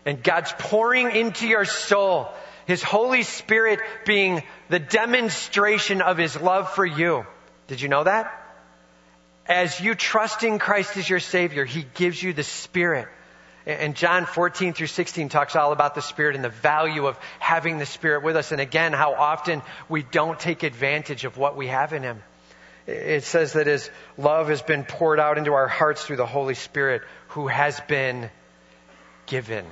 [0.06, 2.30] And God's pouring into your soul,
[2.66, 7.26] His Holy Spirit being the demonstration of His love for you.
[7.68, 8.40] Did you know that?
[9.46, 13.08] as you trust in Christ as your Savior, He gives you the Spirit.
[13.66, 17.78] And John 14 through 16 talks all about the Spirit and the value of having
[17.78, 18.52] the Spirit with us.
[18.52, 22.22] And again, how often we don't take advantage of what we have in Him.
[22.86, 26.56] It says that His love has been poured out into our hearts through the Holy
[26.56, 28.30] Spirit who has been
[29.26, 29.66] given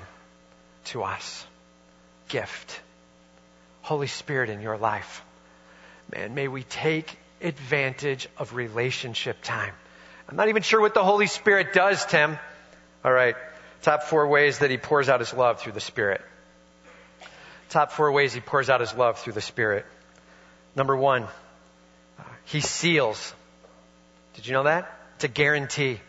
[0.85, 1.45] to us.
[2.29, 2.81] Gift.
[3.81, 5.23] Holy Spirit in your life.
[6.13, 9.73] Man, may we take advantage of relationship time.
[10.29, 12.37] I'm not even sure what the Holy Spirit does, Tim.
[13.03, 13.35] All right.
[13.81, 16.21] Top four ways that he pours out his love through the Spirit.
[17.69, 19.85] Top four ways he pours out his love through the Spirit.
[20.75, 21.27] Number one,
[22.51, 23.33] he seals.
[24.33, 24.91] Did you know that?
[25.15, 25.99] It's a guarantee.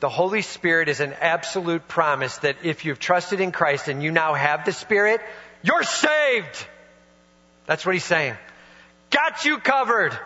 [0.00, 4.10] The Holy Spirit is an absolute promise that if you've trusted in Christ and you
[4.10, 5.20] now have the Spirit,
[5.62, 6.66] you're saved.
[7.66, 8.36] That's what he's saying.
[9.10, 10.18] Got you covered.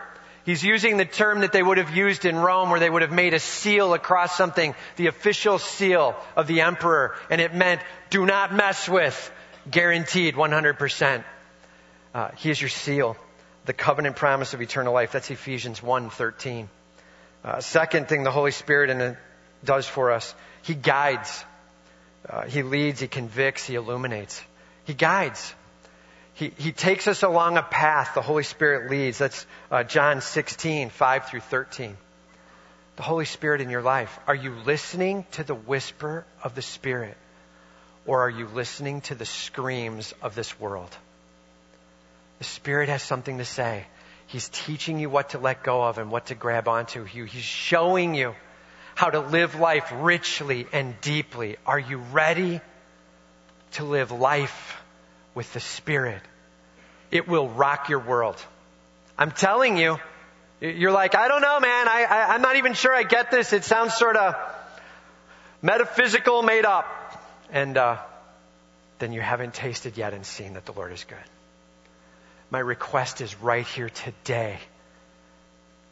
[0.45, 3.11] He's using the term that they would have used in Rome where they would have
[3.11, 8.25] made a seal across something, the official seal of the emperor, and it meant do
[8.25, 9.31] not mess with,
[9.69, 11.23] guaranteed 100%.
[12.13, 13.17] Uh, he is your seal.
[13.65, 15.11] The covenant promise of eternal life.
[15.11, 16.67] That's Ephesians 1:13.
[17.43, 19.17] Uh, second thing the Holy Spirit in,
[19.63, 21.43] does for us, He guides.
[22.27, 24.41] Uh, he leads, He convicts, He illuminates.
[24.85, 25.53] He guides.
[26.35, 29.19] He, he takes us along a path the Holy Spirit leads.
[29.19, 31.95] That's uh, John 16, 5 through 13.
[32.95, 34.19] The Holy Spirit in your life.
[34.27, 37.17] Are you listening to the whisper of the Spirit?
[38.05, 40.95] Or are you listening to the screams of this world?
[42.43, 43.85] The Spirit has something to say.
[44.27, 47.05] He's teaching you what to let go of and what to grab onto.
[47.05, 48.35] He's showing you
[48.95, 51.55] how to live life richly and deeply.
[51.65, 52.59] Are you ready
[53.73, 54.75] to live life
[55.33, 56.21] with the Spirit?
[57.11, 58.35] It will rock your world.
[59.17, 59.97] I'm telling you,
[60.59, 61.87] you're like, I don't know, man.
[61.87, 63.53] I, I, I'm not even sure I get this.
[63.53, 64.35] It sounds sort of
[65.61, 66.87] metaphysical, made up.
[67.53, 67.99] And uh,
[68.99, 71.32] then you haven't tasted yet and seen that the Lord is good.
[72.53, 74.59] My request is right here today.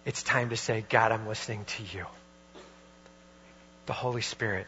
[0.06, 2.06] It's time to say, God, I'm listening to you.
[3.88, 4.68] The Holy Spirit,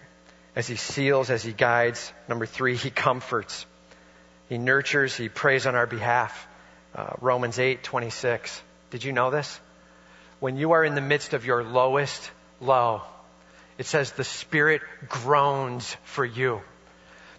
[0.56, 2.12] as He seals, as He guides.
[2.27, 3.67] Number three, He comforts.
[4.49, 6.47] He nurtures, He prays on our behalf.
[6.95, 8.63] Uh, Romans 8, 26.
[8.89, 9.60] Did you know this?
[10.39, 13.03] When you are in the midst of your lowest low,
[13.77, 16.62] it says the Spirit groans for you.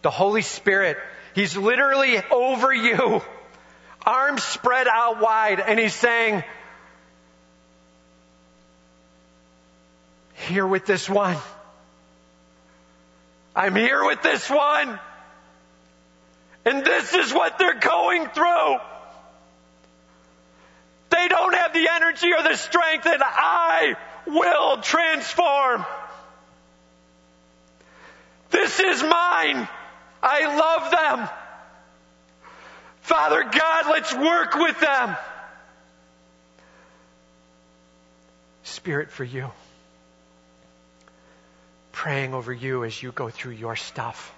[0.03, 0.97] The Holy Spirit,
[1.35, 3.21] He's literally over you
[4.07, 6.45] arms spread out wide, and he's saying,
[10.35, 11.37] Here with this one.
[13.57, 14.99] I'm here with this one.
[16.65, 18.77] And this is what they're going through.
[21.11, 23.95] They don't have the energy or the strength, and I
[24.27, 25.85] will transform.
[28.51, 29.69] This is mine.
[30.23, 31.29] I love them.
[33.05, 35.15] Father God, let's work with them.
[38.63, 39.51] Spirit for you.
[41.93, 44.35] Praying over you as you go through your stuff.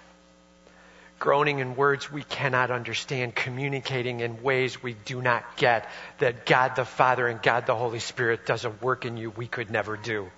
[1.17, 6.75] Groaning in words we cannot understand, communicating in ways we do not get, that God
[6.75, 9.95] the Father and God the Holy Spirit does a work in you we could never
[9.95, 10.29] do.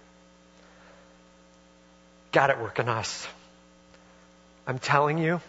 [2.32, 3.28] God at work in us.
[4.68, 5.42] I'm telling you,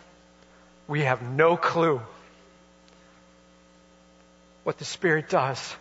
[0.88, 2.00] we have no clue
[4.70, 5.76] what the Spirit does,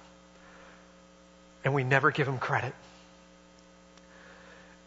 [1.64, 2.74] and we never give Him credit.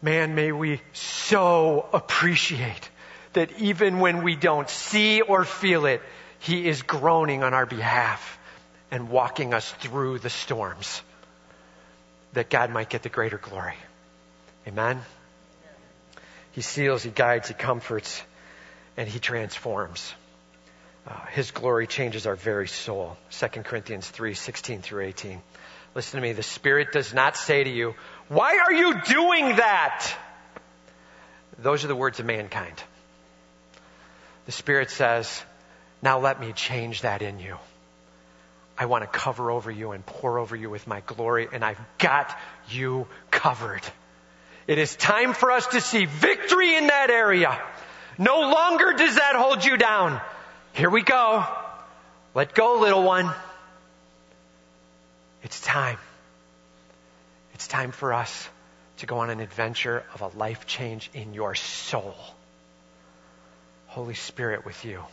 [0.01, 2.89] Man, may we so appreciate
[3.31, 6.01] that even when we don't see or feel it,
[6.39, 8.37] He is groaning on our behalf
[8.91, 11.01] and walking us through the storms
[12.33, 13.77] that God might get the greater glory.
[14.67, 15.01] Amen?
[16.51, 18.21] He seals, He guides, He comforts,
[18.97, 20.13] and He transforms.
[21.05, 23.17] Uh, his glory changes our very soul.
[23.31, 25.41] 2 Corinthians 3, 16 through 18.
[25.95, 26.33] Listen to me.
[26.33, 27.93] The Spirit does not say to you,
[28.29, 30.15] why are you doing that?
[31.59, 32.81] Those are the words of mankind.
[34.45, 35.43] The Spirit says,
[36.01, 37.57] now let me change that in you.
[38.77, 41.79] I want to cover over you and pour over you with my glory, and I've
[41.99, 42.35] got
[42.69, 43.83] you covered.
[44.67, 47.61] It is time for us to see victory in that area.
[48.17, 50.21] No longer does that hold you down.
[50.73, 51.45] Here we go.
[52.33, 53.31] Let go, little one.
[55.43, 55.99] It's time.
[57.53, 58.49] It's time for us
[58.97, 62.15] to go on an adventure of a life change in your soul.
[63.85, 65.03] Holy Spirit with you,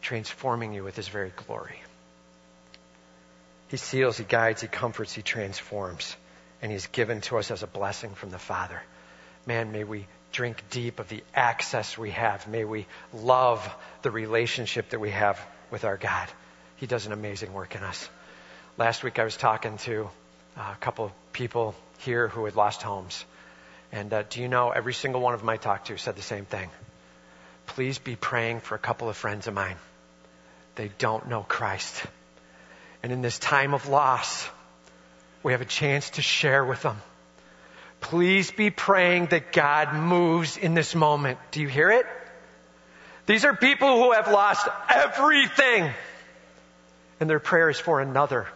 [0.00, 1.82] transforming you with His very glory.
[3.68, 6.16] He seals, He guides, He comforts, He transforms,
[6.62, 8.80] and He's given to us as a blessing from the Father.
[9.44, 12.48] Man, may we drink deep of the access we have.
[12.48, 13.68] May we love
[14.02, 15.40] the relationship that we have
[15.70, 16.28] with our God.
[16.76, 18.08] He does an amazing work in us.
[18.78, 20.08] Last week I was talking to
[20.56, 23.24] a couple of people here who had lost homes.
[23.92, 26.22] And uh, do you know, every single one of them I talked to said the
[26.22, 26.70] same thing.
[27.66, 29.76] Please be praying for a couple of friends of mine.
[30.74, 32.02] They don't know Christ.
[33.02, 34.48] And in this time of loss,
[35.42, 36.96] we have a chance to share with them
[38.02, 41.38] Please be praying that God moves in this moment.
[41.52, 42.04] Do you hear it?
[43.26, 45.90] These are people who have lost everything,
[47.20, 48.48] and their prayer is for another.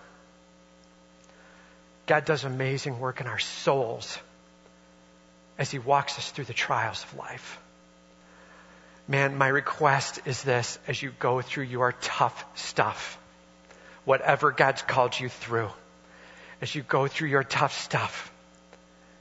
[2.07, 4.19] God does amazing work in our souls
[5.59, 7.59] as He walks us through the trials of life.
[9.09, 13.17] Man, my request is this as you go through your tough stuff,
[14.05, 15.71] whatever God's called you through,
[16.61, 18.33] as you go through your tough stuff,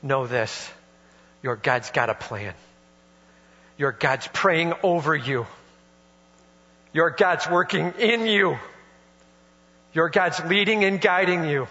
[0.05, 0.71] know this
[1.41, 2.53] your God's got a plan.
[3.77, 5.45] Your God's praying over you.
[6.93, 8.57] Your God's working in you.
[9.93, 11.67] Your God's leading and guiding you,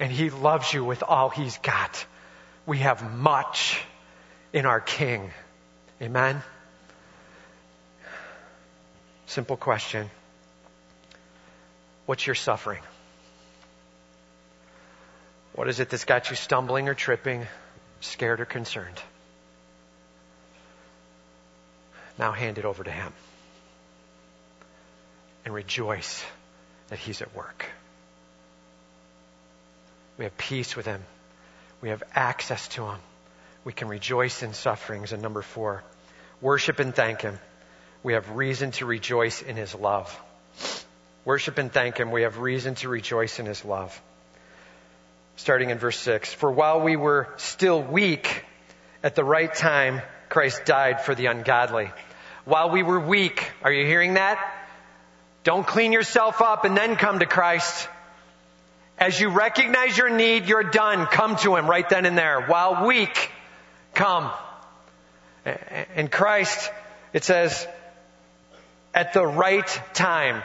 [0.00, 2.04] and He loves you with all He's got.
[2.66, 3.80] We have much
[4.52, 5.30] in our King.
[6.02, 6.42] Amen?
[9.26, 10.10] Simple question.
[12.06, 12.82] What's your suffering?
[15.60, 17.46] What is it that's got you stumbling or tripping,
[18.00, 18.98] scared or concerned?
[22.18, 23.12] Now hand it over to Him
[25.44, 26.24] and rejoice
[26.88, 27.66] that He's at work.
[30.16, 31.02] We have peace with Him.
[31.82, 32.98] We have access to Him.
[33.62, 35.12] We can rejoice in sufferings.
[35.12, 35.84] And number four,
[36.40, 37.38] worship and thank Him.
[38.02, 40.18] We have reason to rejoice in His love.
[41.26, 42.12] Worship and thank Him.
[42.12, 44.00] We have reason to rejoice in His love.
[45.40, 46.34] Starting in verse 6.
[46.34, 48.44] For while we were still weak,
[49.02, 51.90] at the right time, Christ died for the ungodly.
[52.44, 54.38] While we were weak, are you hearing that?
[55.42, 57.88] Don't clean yourself up and then come to Christ.
[58.98, 61.06] As you recognize your need, you're done.
[61.06, 62.42] Come to Him right then and there.
[62.42, 63.30] While weak,
[63.94, 64.30] come.
[65.96, 66.70] In Christ,
[67.14, 67.66] it says,
[68.92, 70.42] at the right time,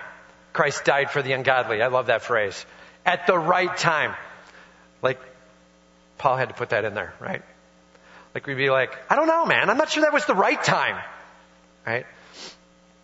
[0.54, 1.82] Christ died for the ungodly.
[1.82, 2.66] I love that phrase.
[3.06, 4.16] At the right time.
[5.06, 5.20] Like,
[6.18, 7.43] Paul had to put that in there, right?
[8.34, 9.70] Like we'd be like, I don't know, man.
[9.70, 11.01] I'm not sure that was the right time.
[11.86, 12.08] Right?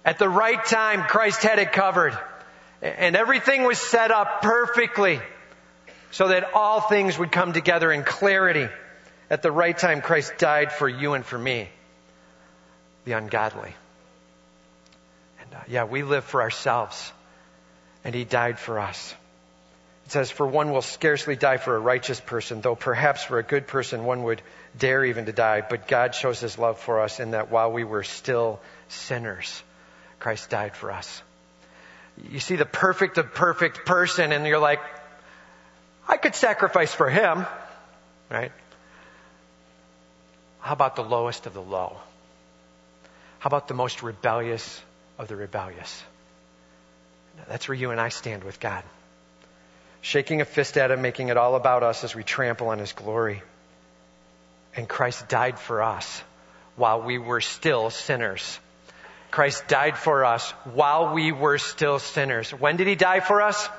[0.03, 2.17] At the right time, Christ had it covered.
[2.81, 5.21] And everything was set up perfectly
[6.09, 8.67] so that all things would come together in clarity.
[9.29, 11.69] At the right time, Christ died for you and for me,
[13.05, 13.75] the ungodly.
[15.39, 17.13] And uh, yeah, we live for ourselves,
[18.03, 19.13] and He died for us.
[20.11, 23.43] It says, For one will scarcely die for a righteous person, though perhaps for a
[23.43, 24.41] good person one would
[24.77, 25.61] dare even to die.
[25.61, 28.59] But God shows His love for us in that while we were still
[28.89, 29.63] sinners,
[30.19, 31.23] Christ died for us.
[32.29, 34.81] You see the perfect of perfect person, and you're like,
[36.09, 37.45] I could sacrifice for him,
[38.29, 38.51] right?
[40.59, 41.95] How about the lowest of the low?
[43.39, 44.81] How about the most rebellious
[45.17, 46.03] of the rebellious?
[47.47, 48.83] That's where you and I stand with God.
[50.01, 52.93] Shaking a fist at him, making it all about us as we trample on his
[52.93, 53.43] glory.
[54.75, 56.23] And Christ died for us
[56.75, 58.59] while we were still sinners.
[59.29, 62.51] Christ died for us while we were still sinners.
[62.51, 63.69] When did he die for us?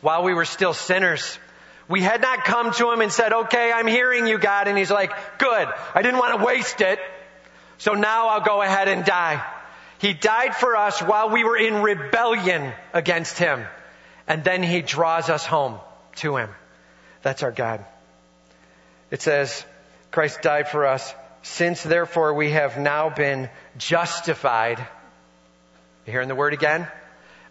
[0.00, 1.38] while we were still sinners.
[1.88, 4.68] We had not come to him and said, okay, I'm hearing you, God.
[4.68, 5.68] And he's like, good.
[5.94, 6.98] I didn't want to waste it.
[7.78, 9.44] So now I'll go ahead and die.
[9.98, 13.64] He died for us while we were in rebellion against him.
[14.30, 15.80] And then he draws us home
[16.22, 16.50] to him.
[17.22, 17.84] That's our God.
[19.10, 19.64] It says,
[20.12, 21.12] Christ died for us.
[21.42, 24.78] Since therefore we have now been justified.
[26.06, 26.86] You hearing the word again?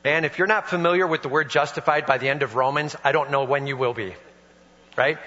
[0.06, 3.12] Man, if you're not familiar with the word justified by the end of Romans, I
[3.12, 4.16] don't know when you will be.
[4.96, 5.18] Right?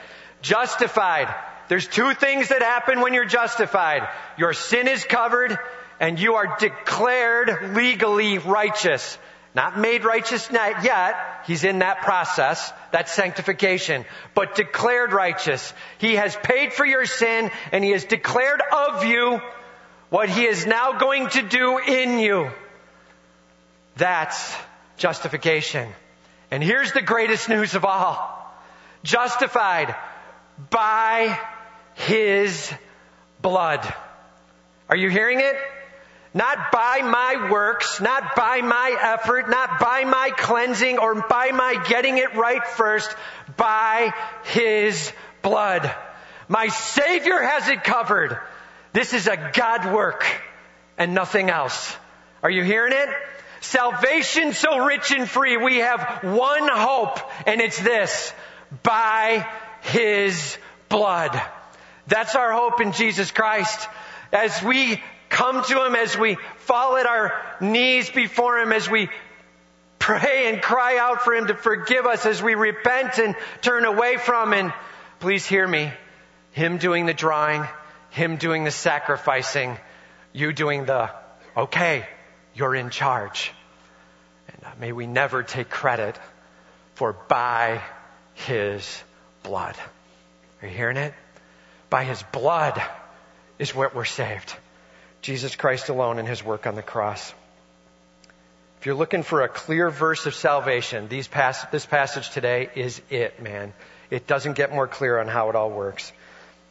[0.40, 1.34] Justified.
[1.68, 4.08] There's two things that happen when you're justified.
[4.38, 5.58] Your sin is covered
[6.00, 9.18] and you are declared legally righteous.
[9.54, 11.14] Not made righteous yet.
[11.46, 12.72] He's in that process.
[12.90, 14.06] That's sanctification.
[14.34, 15.74] But declared righteous.
[15.98, 19.40] He has paid for your sin and he has declared of you
[20.08, 22.50] what he is now going to do in you.
[23.96, 24.56] That's
[24.96, 25.88] justification.
[26.50, 28.38] And here's the greatest news of all.
[29.02, 29.94] Justified
[30.70, 31.38] by
[31.94, 32.72] His
[33.40, 33.92] blood.
[34.88, 35.56] Are you hearing it?
[36.34, 41.84] Not by my works, not by my effort, not by my cleansing or by my
[41.88, 43.14] getting it right first,
[43.56, 44.14] by
[44.44, 45.12] His
[45.42, 45.94] blood.
[46.48, 48.38] My Savior has it covered.
[48.94, 50.24] This is a God work
[50.96, 51.94] and nothing else.
[52.42, 53.08] Are you hearing it?
[53.60, 55.56] Salvation so rich and free.
[55.56, 58.32] We have one hope and it's this.
[58.82, 59.46] By
[59.82, 60.56] His
[60.88, 61.40] blood.
[62.06, 63.88] That's our hope in Jesus Christ.
[64.32, 65.02] As we
[65.32, 69.08] come to Him, as we fall at our knees before Him, as we
[69.98, 74.18] pray and cry out for Him to forgive us, as we repent and turn away
[74.18, 74.72] from and
[75.18, 75.90] please hear me.
[76.52, 77.66] Him doing the drawing,
[78.10, 79.78] Him doing the sacrificing,
[80.32, 81.10] you doing the,
[81.56, 82.06] okay,
[82.54, 83.52] you're in charge.
[84.48, 86.18] And uh, may we never take credit
[86.94, 87.80] for by
[88.34, 89.02] His
[89.42, 89.76] blood.
[90.60, 91.14] Are you hearing it?
[91.88, 92.82] By His blood
[93.58, 94.54] is what we're saved.
[95.22, 97.32] Jesus Christ alone and His work on the cross.
[98.80, 103.72] If you're looking for a clear verse of salvation, this passage today is it, man.
[104.10, 106.12] It doesn't get more clear on how it all works.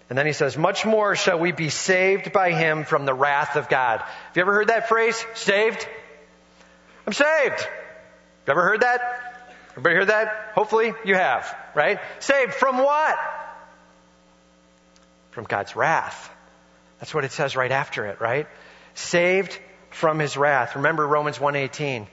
[0.10, 3.56] And then he says, much more shall we be saved by him from the wrath
[3.56, 4.02] of God.
[4.02, 5.26] Have you ever heard that phrase?
[5.36, 5.88] Saved?
[7.08, 7.66] I'm saved.
[8.46, 9.48] You ever heard that?
[9.72, 10.52] Everybody heard that?
[10.54, 12.00] Hopefully you have, right?
[12.20, 13.18] Saved from what?
[15.30, 16.30] From God's wrath.
[17.02, 18.48] That's what it says right after it, right?
[18.94, 20.76] Saved from his wrath.
[20.76, 22.08] Remember Romans 1:18.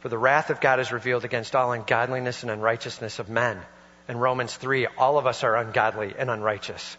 [0.00, 3.60] For the wrath of God is revealed against all ungodliness and unrighteousness of men.
[4.08, 6.96] In Romans 3, all of us are ungodly and unrighteous.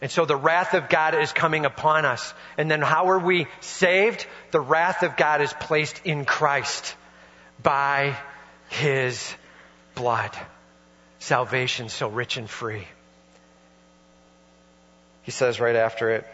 [0.00, 2.34] And so the wrath of God is coming upon us.
[2.58, 4.26] And then how are we saved?
[4.50, 6.94] The wrath of God is placed in Christ
[7.62, 8.16] by
[8.68, 9.34] his
[9.94, 10.36] blood.
[11.18, 12.86] Salvation so rich and free.
[15.22, 16.26] He says right after it,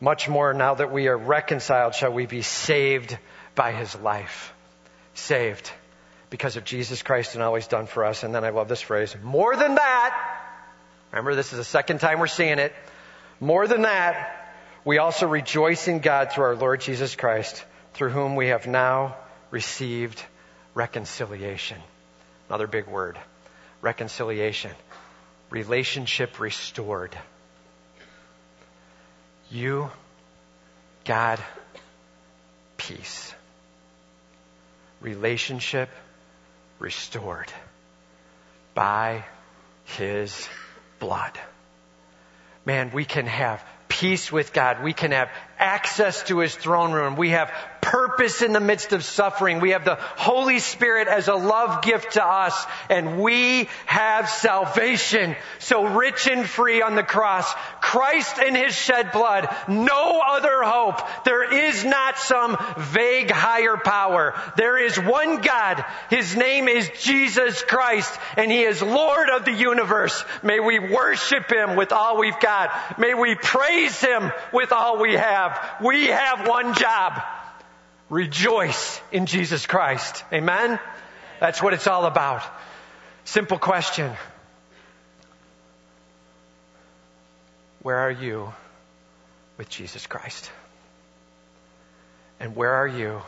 [0.00, 3.16] much more now that we are reconciled shall we be saved
[3.54, 4.52] by his life.
[5.14, 5.70] Saved
[6.30, 8.22] because of Jesus Christ and all he's done for us.
[8.22, 10.40] And then I love this phrase, more than that,
[11.12, 12.72] remember this is the second time we're seeing it,
[13.40, 14.36] more than that,
[14.84, 19.16] we also rejoice in God through our Lord Jesus Christ, through whom we have now
[19.50, 20.22] received
[20.74, 21.78] reconciliation.
[22.48, 23.18] Another big word.
[23.82, 24.70] Reconciliation.
[25.50, 27.16] Relationship restored.
[29.50, 29.90] You,
[31.04, 31.40] God,
[32.76, 33.34] peace.
[35.00, 35.88] Relationship
[36.78, 37.52] restored
[38.74, 39.24] by
[39.84, 40.48] His
[40.98, 41.38] blood.
[42.64, 44.84] Man, we can have peace with God.
[44.84, 47.16] We can have access to His throne room.
[47.16, 47.52] We have
[47.90, 49.58] purpose in the midst of suffering.
[49.58, 55.34] We have the Holy Spirit as a love gift to us and we have salvation
[55.58, 57.52] so rich and free on the cross.
[57.80, 59.48] Christ and His shed blood.
[59.66, 61.00] No other hope.
[61.24, 64.40] There is not some vague higher power.
[64.56, 65.84] There is one God.
[66.10, 70.24] His name is Jesus Christ and He is Lord of the universe.
[70.44, 73.00] May we worship Him with all we've got.
[73.00, 75.58] May we praise Him with all we have.
[75.82, 77.20] We have one job.
[78.10, 80.24] Rejoice in Jesus Christ.
[80.32, 80.80] Amen?
[81.38, 82.42] That's what it's all about.
[83.24, 84.10] Simple question.
[87.82, 88.52] Where are you
[89.56, 90.50] with Jesus Christ?
[92.40, 93.22] And where are you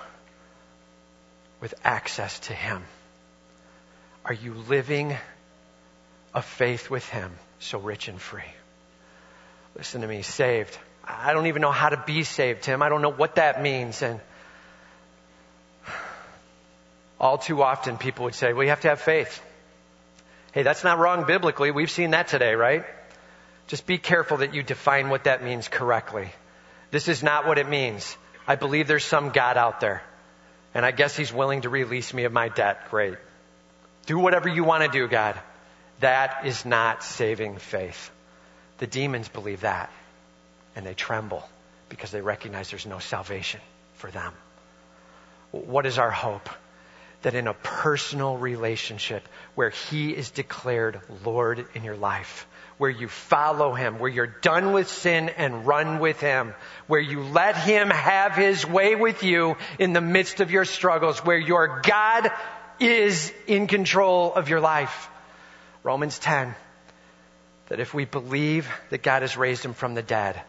[1.60, 2.82] with access to Him?
[4.24, 5.16] Are you living
[6.34, 7.30] a faith with Him
[7.60, 8.42] so rich and free?
[9.76, 10.76] Listen to me, saved.
[11.04, 12.82] I don't even know how to be saved, Tim.
[12.82, 14.02] I don't know what that means.
[14.02, 14.20] And
[17.22, 19.40] all too often people would say, well, you have to have faith.
[20.52, 21.70] Hey, that's not wrong biblically.
[21.70, 22.84] We've seen that today, right?
[23.68, 26.30] Just be careful that you define what that means correctly.
[26.90, 28.16] This is not what it means.
[28.46, 30.02] I believe there's some God out there.
[30.74, 32.90] And I guess he's willing to release me of my debt.
[32.90, 33.16] Great.
[34.06, 35.40] Do whatever you want to do, God.
[36.00, 38.10] That is not saving faith.
[38.78, 39.92] The demons believe that.
[40.74, 41.48] And they tremble
[41.88, 43.60] because they recognize there's no salvation
[43.94, 44.32] for them.
[45.52, 46.48] What is our hope?
[47.22, 52.46] That in a personal relationship where He is declared Lord in your life,
[52.78, 56.54] where you follow Him, where you're done with sin and run with Him,
[56.86, 61.20] where you let Him have His way with you in the midst of your struggles,
[61.20, 62.30] where your God
[62.80, 65.08] is in control of your life.
[65.84, 66.54] Romans 10,
[67.68, 70.40] that if we believe that God has raised Him from the dead,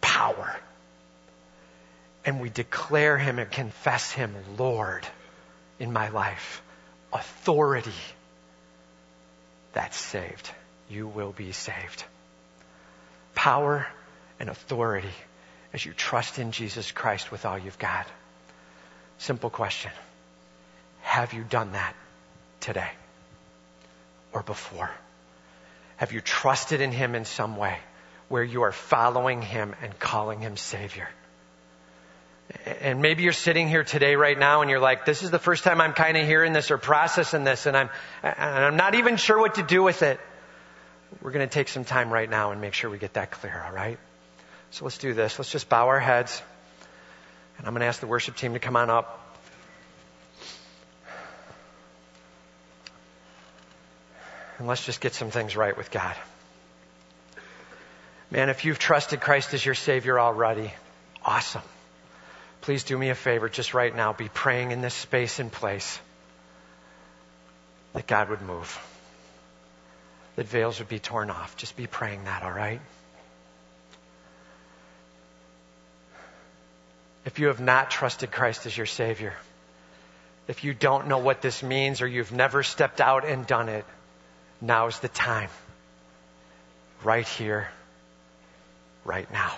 [0.00, 0.54] power,
[2.24, 5.06] and we declare Him and confess Him Lord,
[5.78, 6.62] in my life,
[7.12, 7.92] authority,
[9.72, 10.50] that's saved.
[10.88, 12.04] You will be saved.
[13.34, 13.86] Power
[14.38, 15.14] and authority
[15.72, 18.06] as you trust in Jesus Christ with all you've got.
[19.18, 19.90] Simple question.
[21.02, 21.94] Have you done that
[22.60, 22.90] today
[24.32, 24.90] or before?
[25.96, 27.76] Have you trusted in Him in some way
[28.28, 31.08] where you are following Him and calling Him Savior?
[32.80, 35.64] And maybe you're sitting here today right now and you're like, this is the first
[35.64, 37.90] time I'm kind of hearing this or processing this and I'm,
[38.22, 40.18] and I'm not even sure what to do with it.
[41.20, 43.62] We're going to take some time right now and make sure we get that clear,
[43.66, 43.98] all right?
[44.70, 45.38] So let's do this.
[45.38, 46.42] Let's just bow our heads.
[47.58, 49.20] And I'm going to ask the worship team to come on up.
[54.58, 56.16] And let's just get some things right with God.
[58.30, 60.72] Man, if you've trusted Christ as your Savior already,
[61.24, 61.62] awesome
[62.64, 64.14] please do me a favor just right now.
[64.14, 66.00] Be praying in this space and place
[67.92, 68.80] that God would move,
[70.36, 71.58] that veils would be torn off.
[71.58, 72.80] Just be praying that, all right?
[77.26, 79.34] If you have not trusted Christ as your Savior,
[80.48, 83.84] if you don't know what this means or you've never stepped out and done it,
[84.62, 85.50] now is the time.
[87.02, 87.68] Right here,
[89.04, 89.52] right now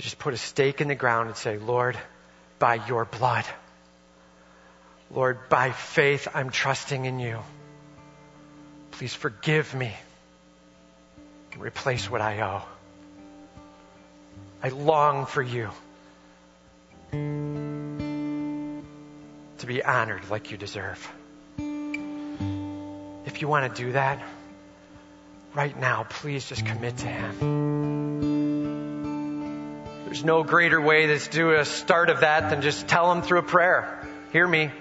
[0.00, 1.98] to just put a stake in the ground and say, Lord,
[2.58, 3.44] by your blood,
[5.10, 7.40] Lord, by faith, I'm trusting in you.
[8.92, 9.94] Please forgive me
[11.52, 12.62] and replace what I owe.
[14.62, 15.68] I long for you
[17.12, 17.18] to
[19.66, 21.12] be honored like you deserve.
[21.58, 24.22] If you want to do that,
[25.54, 27.99] right now, please just commit to Him.
[30.10, 33.38] There's no greater way to do a start of that than just tell Him through
[33.38, 34.04] a prayer.
[34.32, 34.72] Hear me.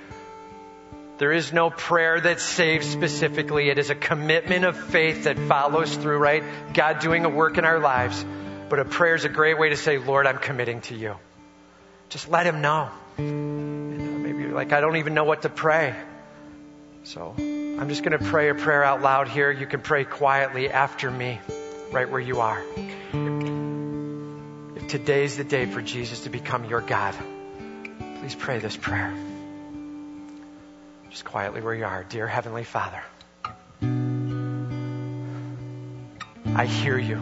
[1.19, 3.69] There is no prayer that saves specifically.
[3.69, 6.43] It is a commitment of faith that follows through, right?
[6.73, 8.25] God doing a work in our lives.
[8.69, 11.15] But a prayer is a great way to say, Lord, I'm committing to you.
[12.09, 12.89] Just let Him know.
[13.19, 15.95] maybe you're like, I don't even know what to pray.
[17.03, 19.51] So I'm just going to pray a prayer out loud here.
[19.51, 21.39] You can pray quietly after me,
[21.91, 22.63] right where you are.
[24.79, 27.13] If today's the day for Jesus to become your God,
[28.19, 29.13] please pray this prayer.
[31.09, 32.05] Just quietly where you are.
[32.05, 33.03] Dear Heavenly Father,
[36.55, 37.17] I hear you.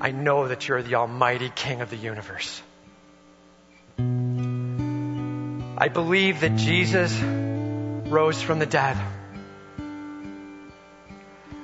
[0.00, 2.62] I know that you're the Almighty King of the universe.
[5.76, 8.96] I believe that Jesus rose from the dead.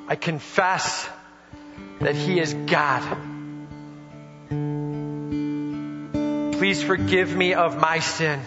[0.07, 1.09] I confess
[2.03, 3.03] that He is God.
[6.53, 8.41] Please forgive me of my sin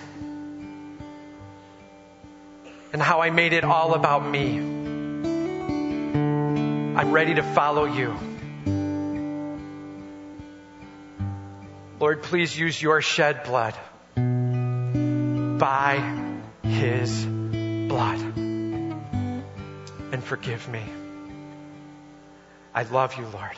[2.94, 4.58] and how I made it all about me.
[6.98, 8.16] I'm ready to follow you.
[12.00, 13.76] Lord, please use your shed blood
[15.60, 15.98] by
[16.64, 18.20] his blood
[20.12, 20.84] and forgive me.
[22.76, 23.58] I love you, Lord.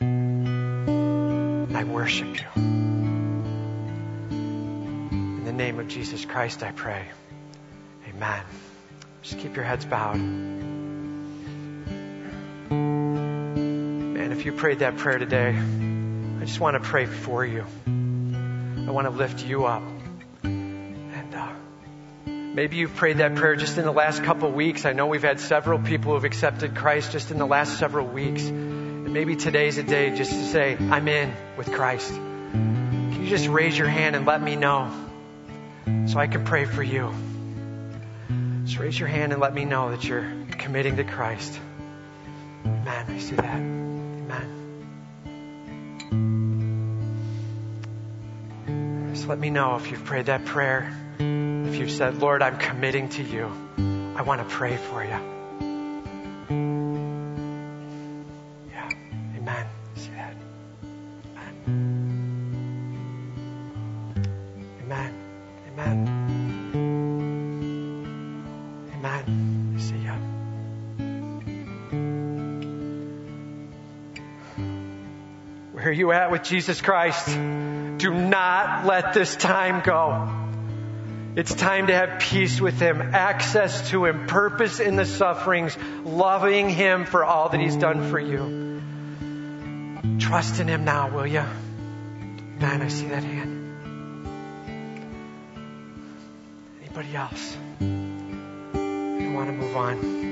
[0.00, 2.46] And I worship you.
[4.30, 7.06] In the name of Jesus Christ, I pray.
[8.06, 8.42] Amen.
[9.22, 10.20] Just keep your heads bowed.
[14.10, 17.64] Man, if you prayed that prayer today, I just want to pray for you.
[17.86, 19.82] I want to lift you up.
[22.60, 24.84] Maybe you've prayed that prayer just in the last couple weeks.
[24.84, 28.06] I know we've had several people who have accepted Christ just in the last several
[28.06, 28.42] weeks.
[28.42, 32.12] And maybe today's a day just to say, I'm in with Christ.
[32.12, 34.92] Can you just raise your hand and let me know
[36.06, 37.14] so I can pray for you?
[38.66, 41.58] Just raise your hand and let me know that you're committing to Christ.
[42.66, 43.06] Amen.
[43.08, 43.56] I see that.
[43.56, 44.50] Amen.
[49.14, 50.94] Just let me know if you've prayed that prayer.
[51.70, 53.46] If you've said, Lord, I'm committing to you.
[54.16, 55.10] I want to pray for you.
[58.70, 58.88] Yeah,
[59.36, 59.66] amen.
[59.94, 60.34] See that?
[64.82, 65.14] Amen.
[65.72, 65.78] Amen.
[65.78, 66.08] Amen.
[68.96, 69.76] Amen.
[69.78, 70.16] See ya.
[75.72, 77.28] Where are you at with Jesus Christ.
[77.28, 80.39] Do not let this time go.
[81.36, 86.68] It's time to have peace with Him, access to Him, purpose in the sufferings, loving
[86.68, 88.80] Him for all that He's done for you.
[90.18, 91.44] Trust in Him now, will you?
[92.58, 93.58] Man, I see that hand.
[96.82, 97.56] Anybody else?
[97.80, 100.29] I want to move on.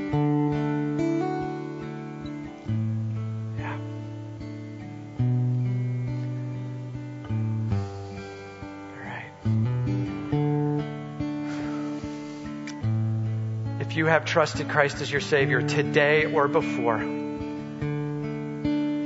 [13.98, 17.02] You have trusted Christ as your Savior today or before,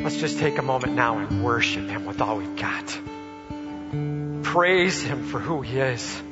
[0.03, 3.01] let's just take a moment now and worship Him with all we've got.
[4.43, 6.23] Praise Him for who He is.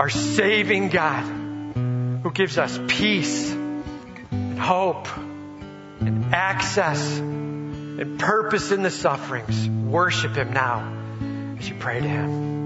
[0.00, 1.22] Our saving God
[2.24, 5.06] who gives us peace and hope
[6.00, 9.68] and access and purpose in the sufferings.
[9.68, 12.59] Worship Him now as you pray to Him.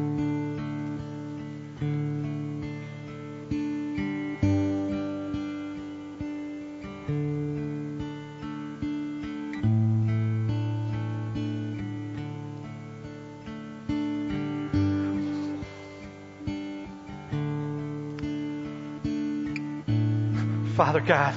[20.94, 21.34] Father God,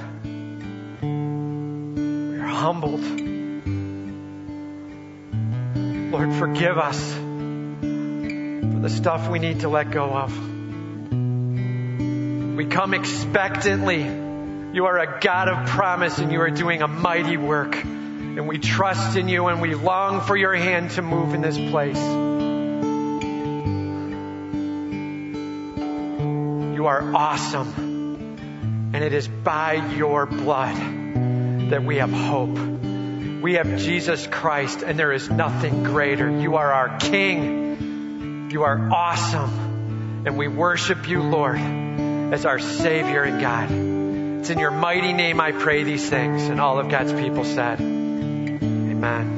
[1.02, 3.02] we are humbled.
[6.12, 10.32] Lord, forgive us for the stuff we need to let go of.
[12.56, 14.04] We come expectantly.
[14.04, 17.74] You are a God of promise and you are doing a mighty work.
[17.74, 21.58] And we trust in you and we long for your hand to move in this
[21.58, 21.98] place.
[26.76, 27.87] You are awesome.
[28.98, 30.74] And it is by your blood
[31.70, 32.58] that we have hope.
[33.40, 36.28] We have Jesus Christ, and there is nothing greater.
[36.28, 38.50] You are our King.
[38.50, 40.24] You are awesome.
[40.26, 44.40] And we worship you, Lord, as our Savior and God.
[44.40, 46.48] It's in your mighty name I pray these things.
[46.48, 49.37] And all of God's people said, Amen.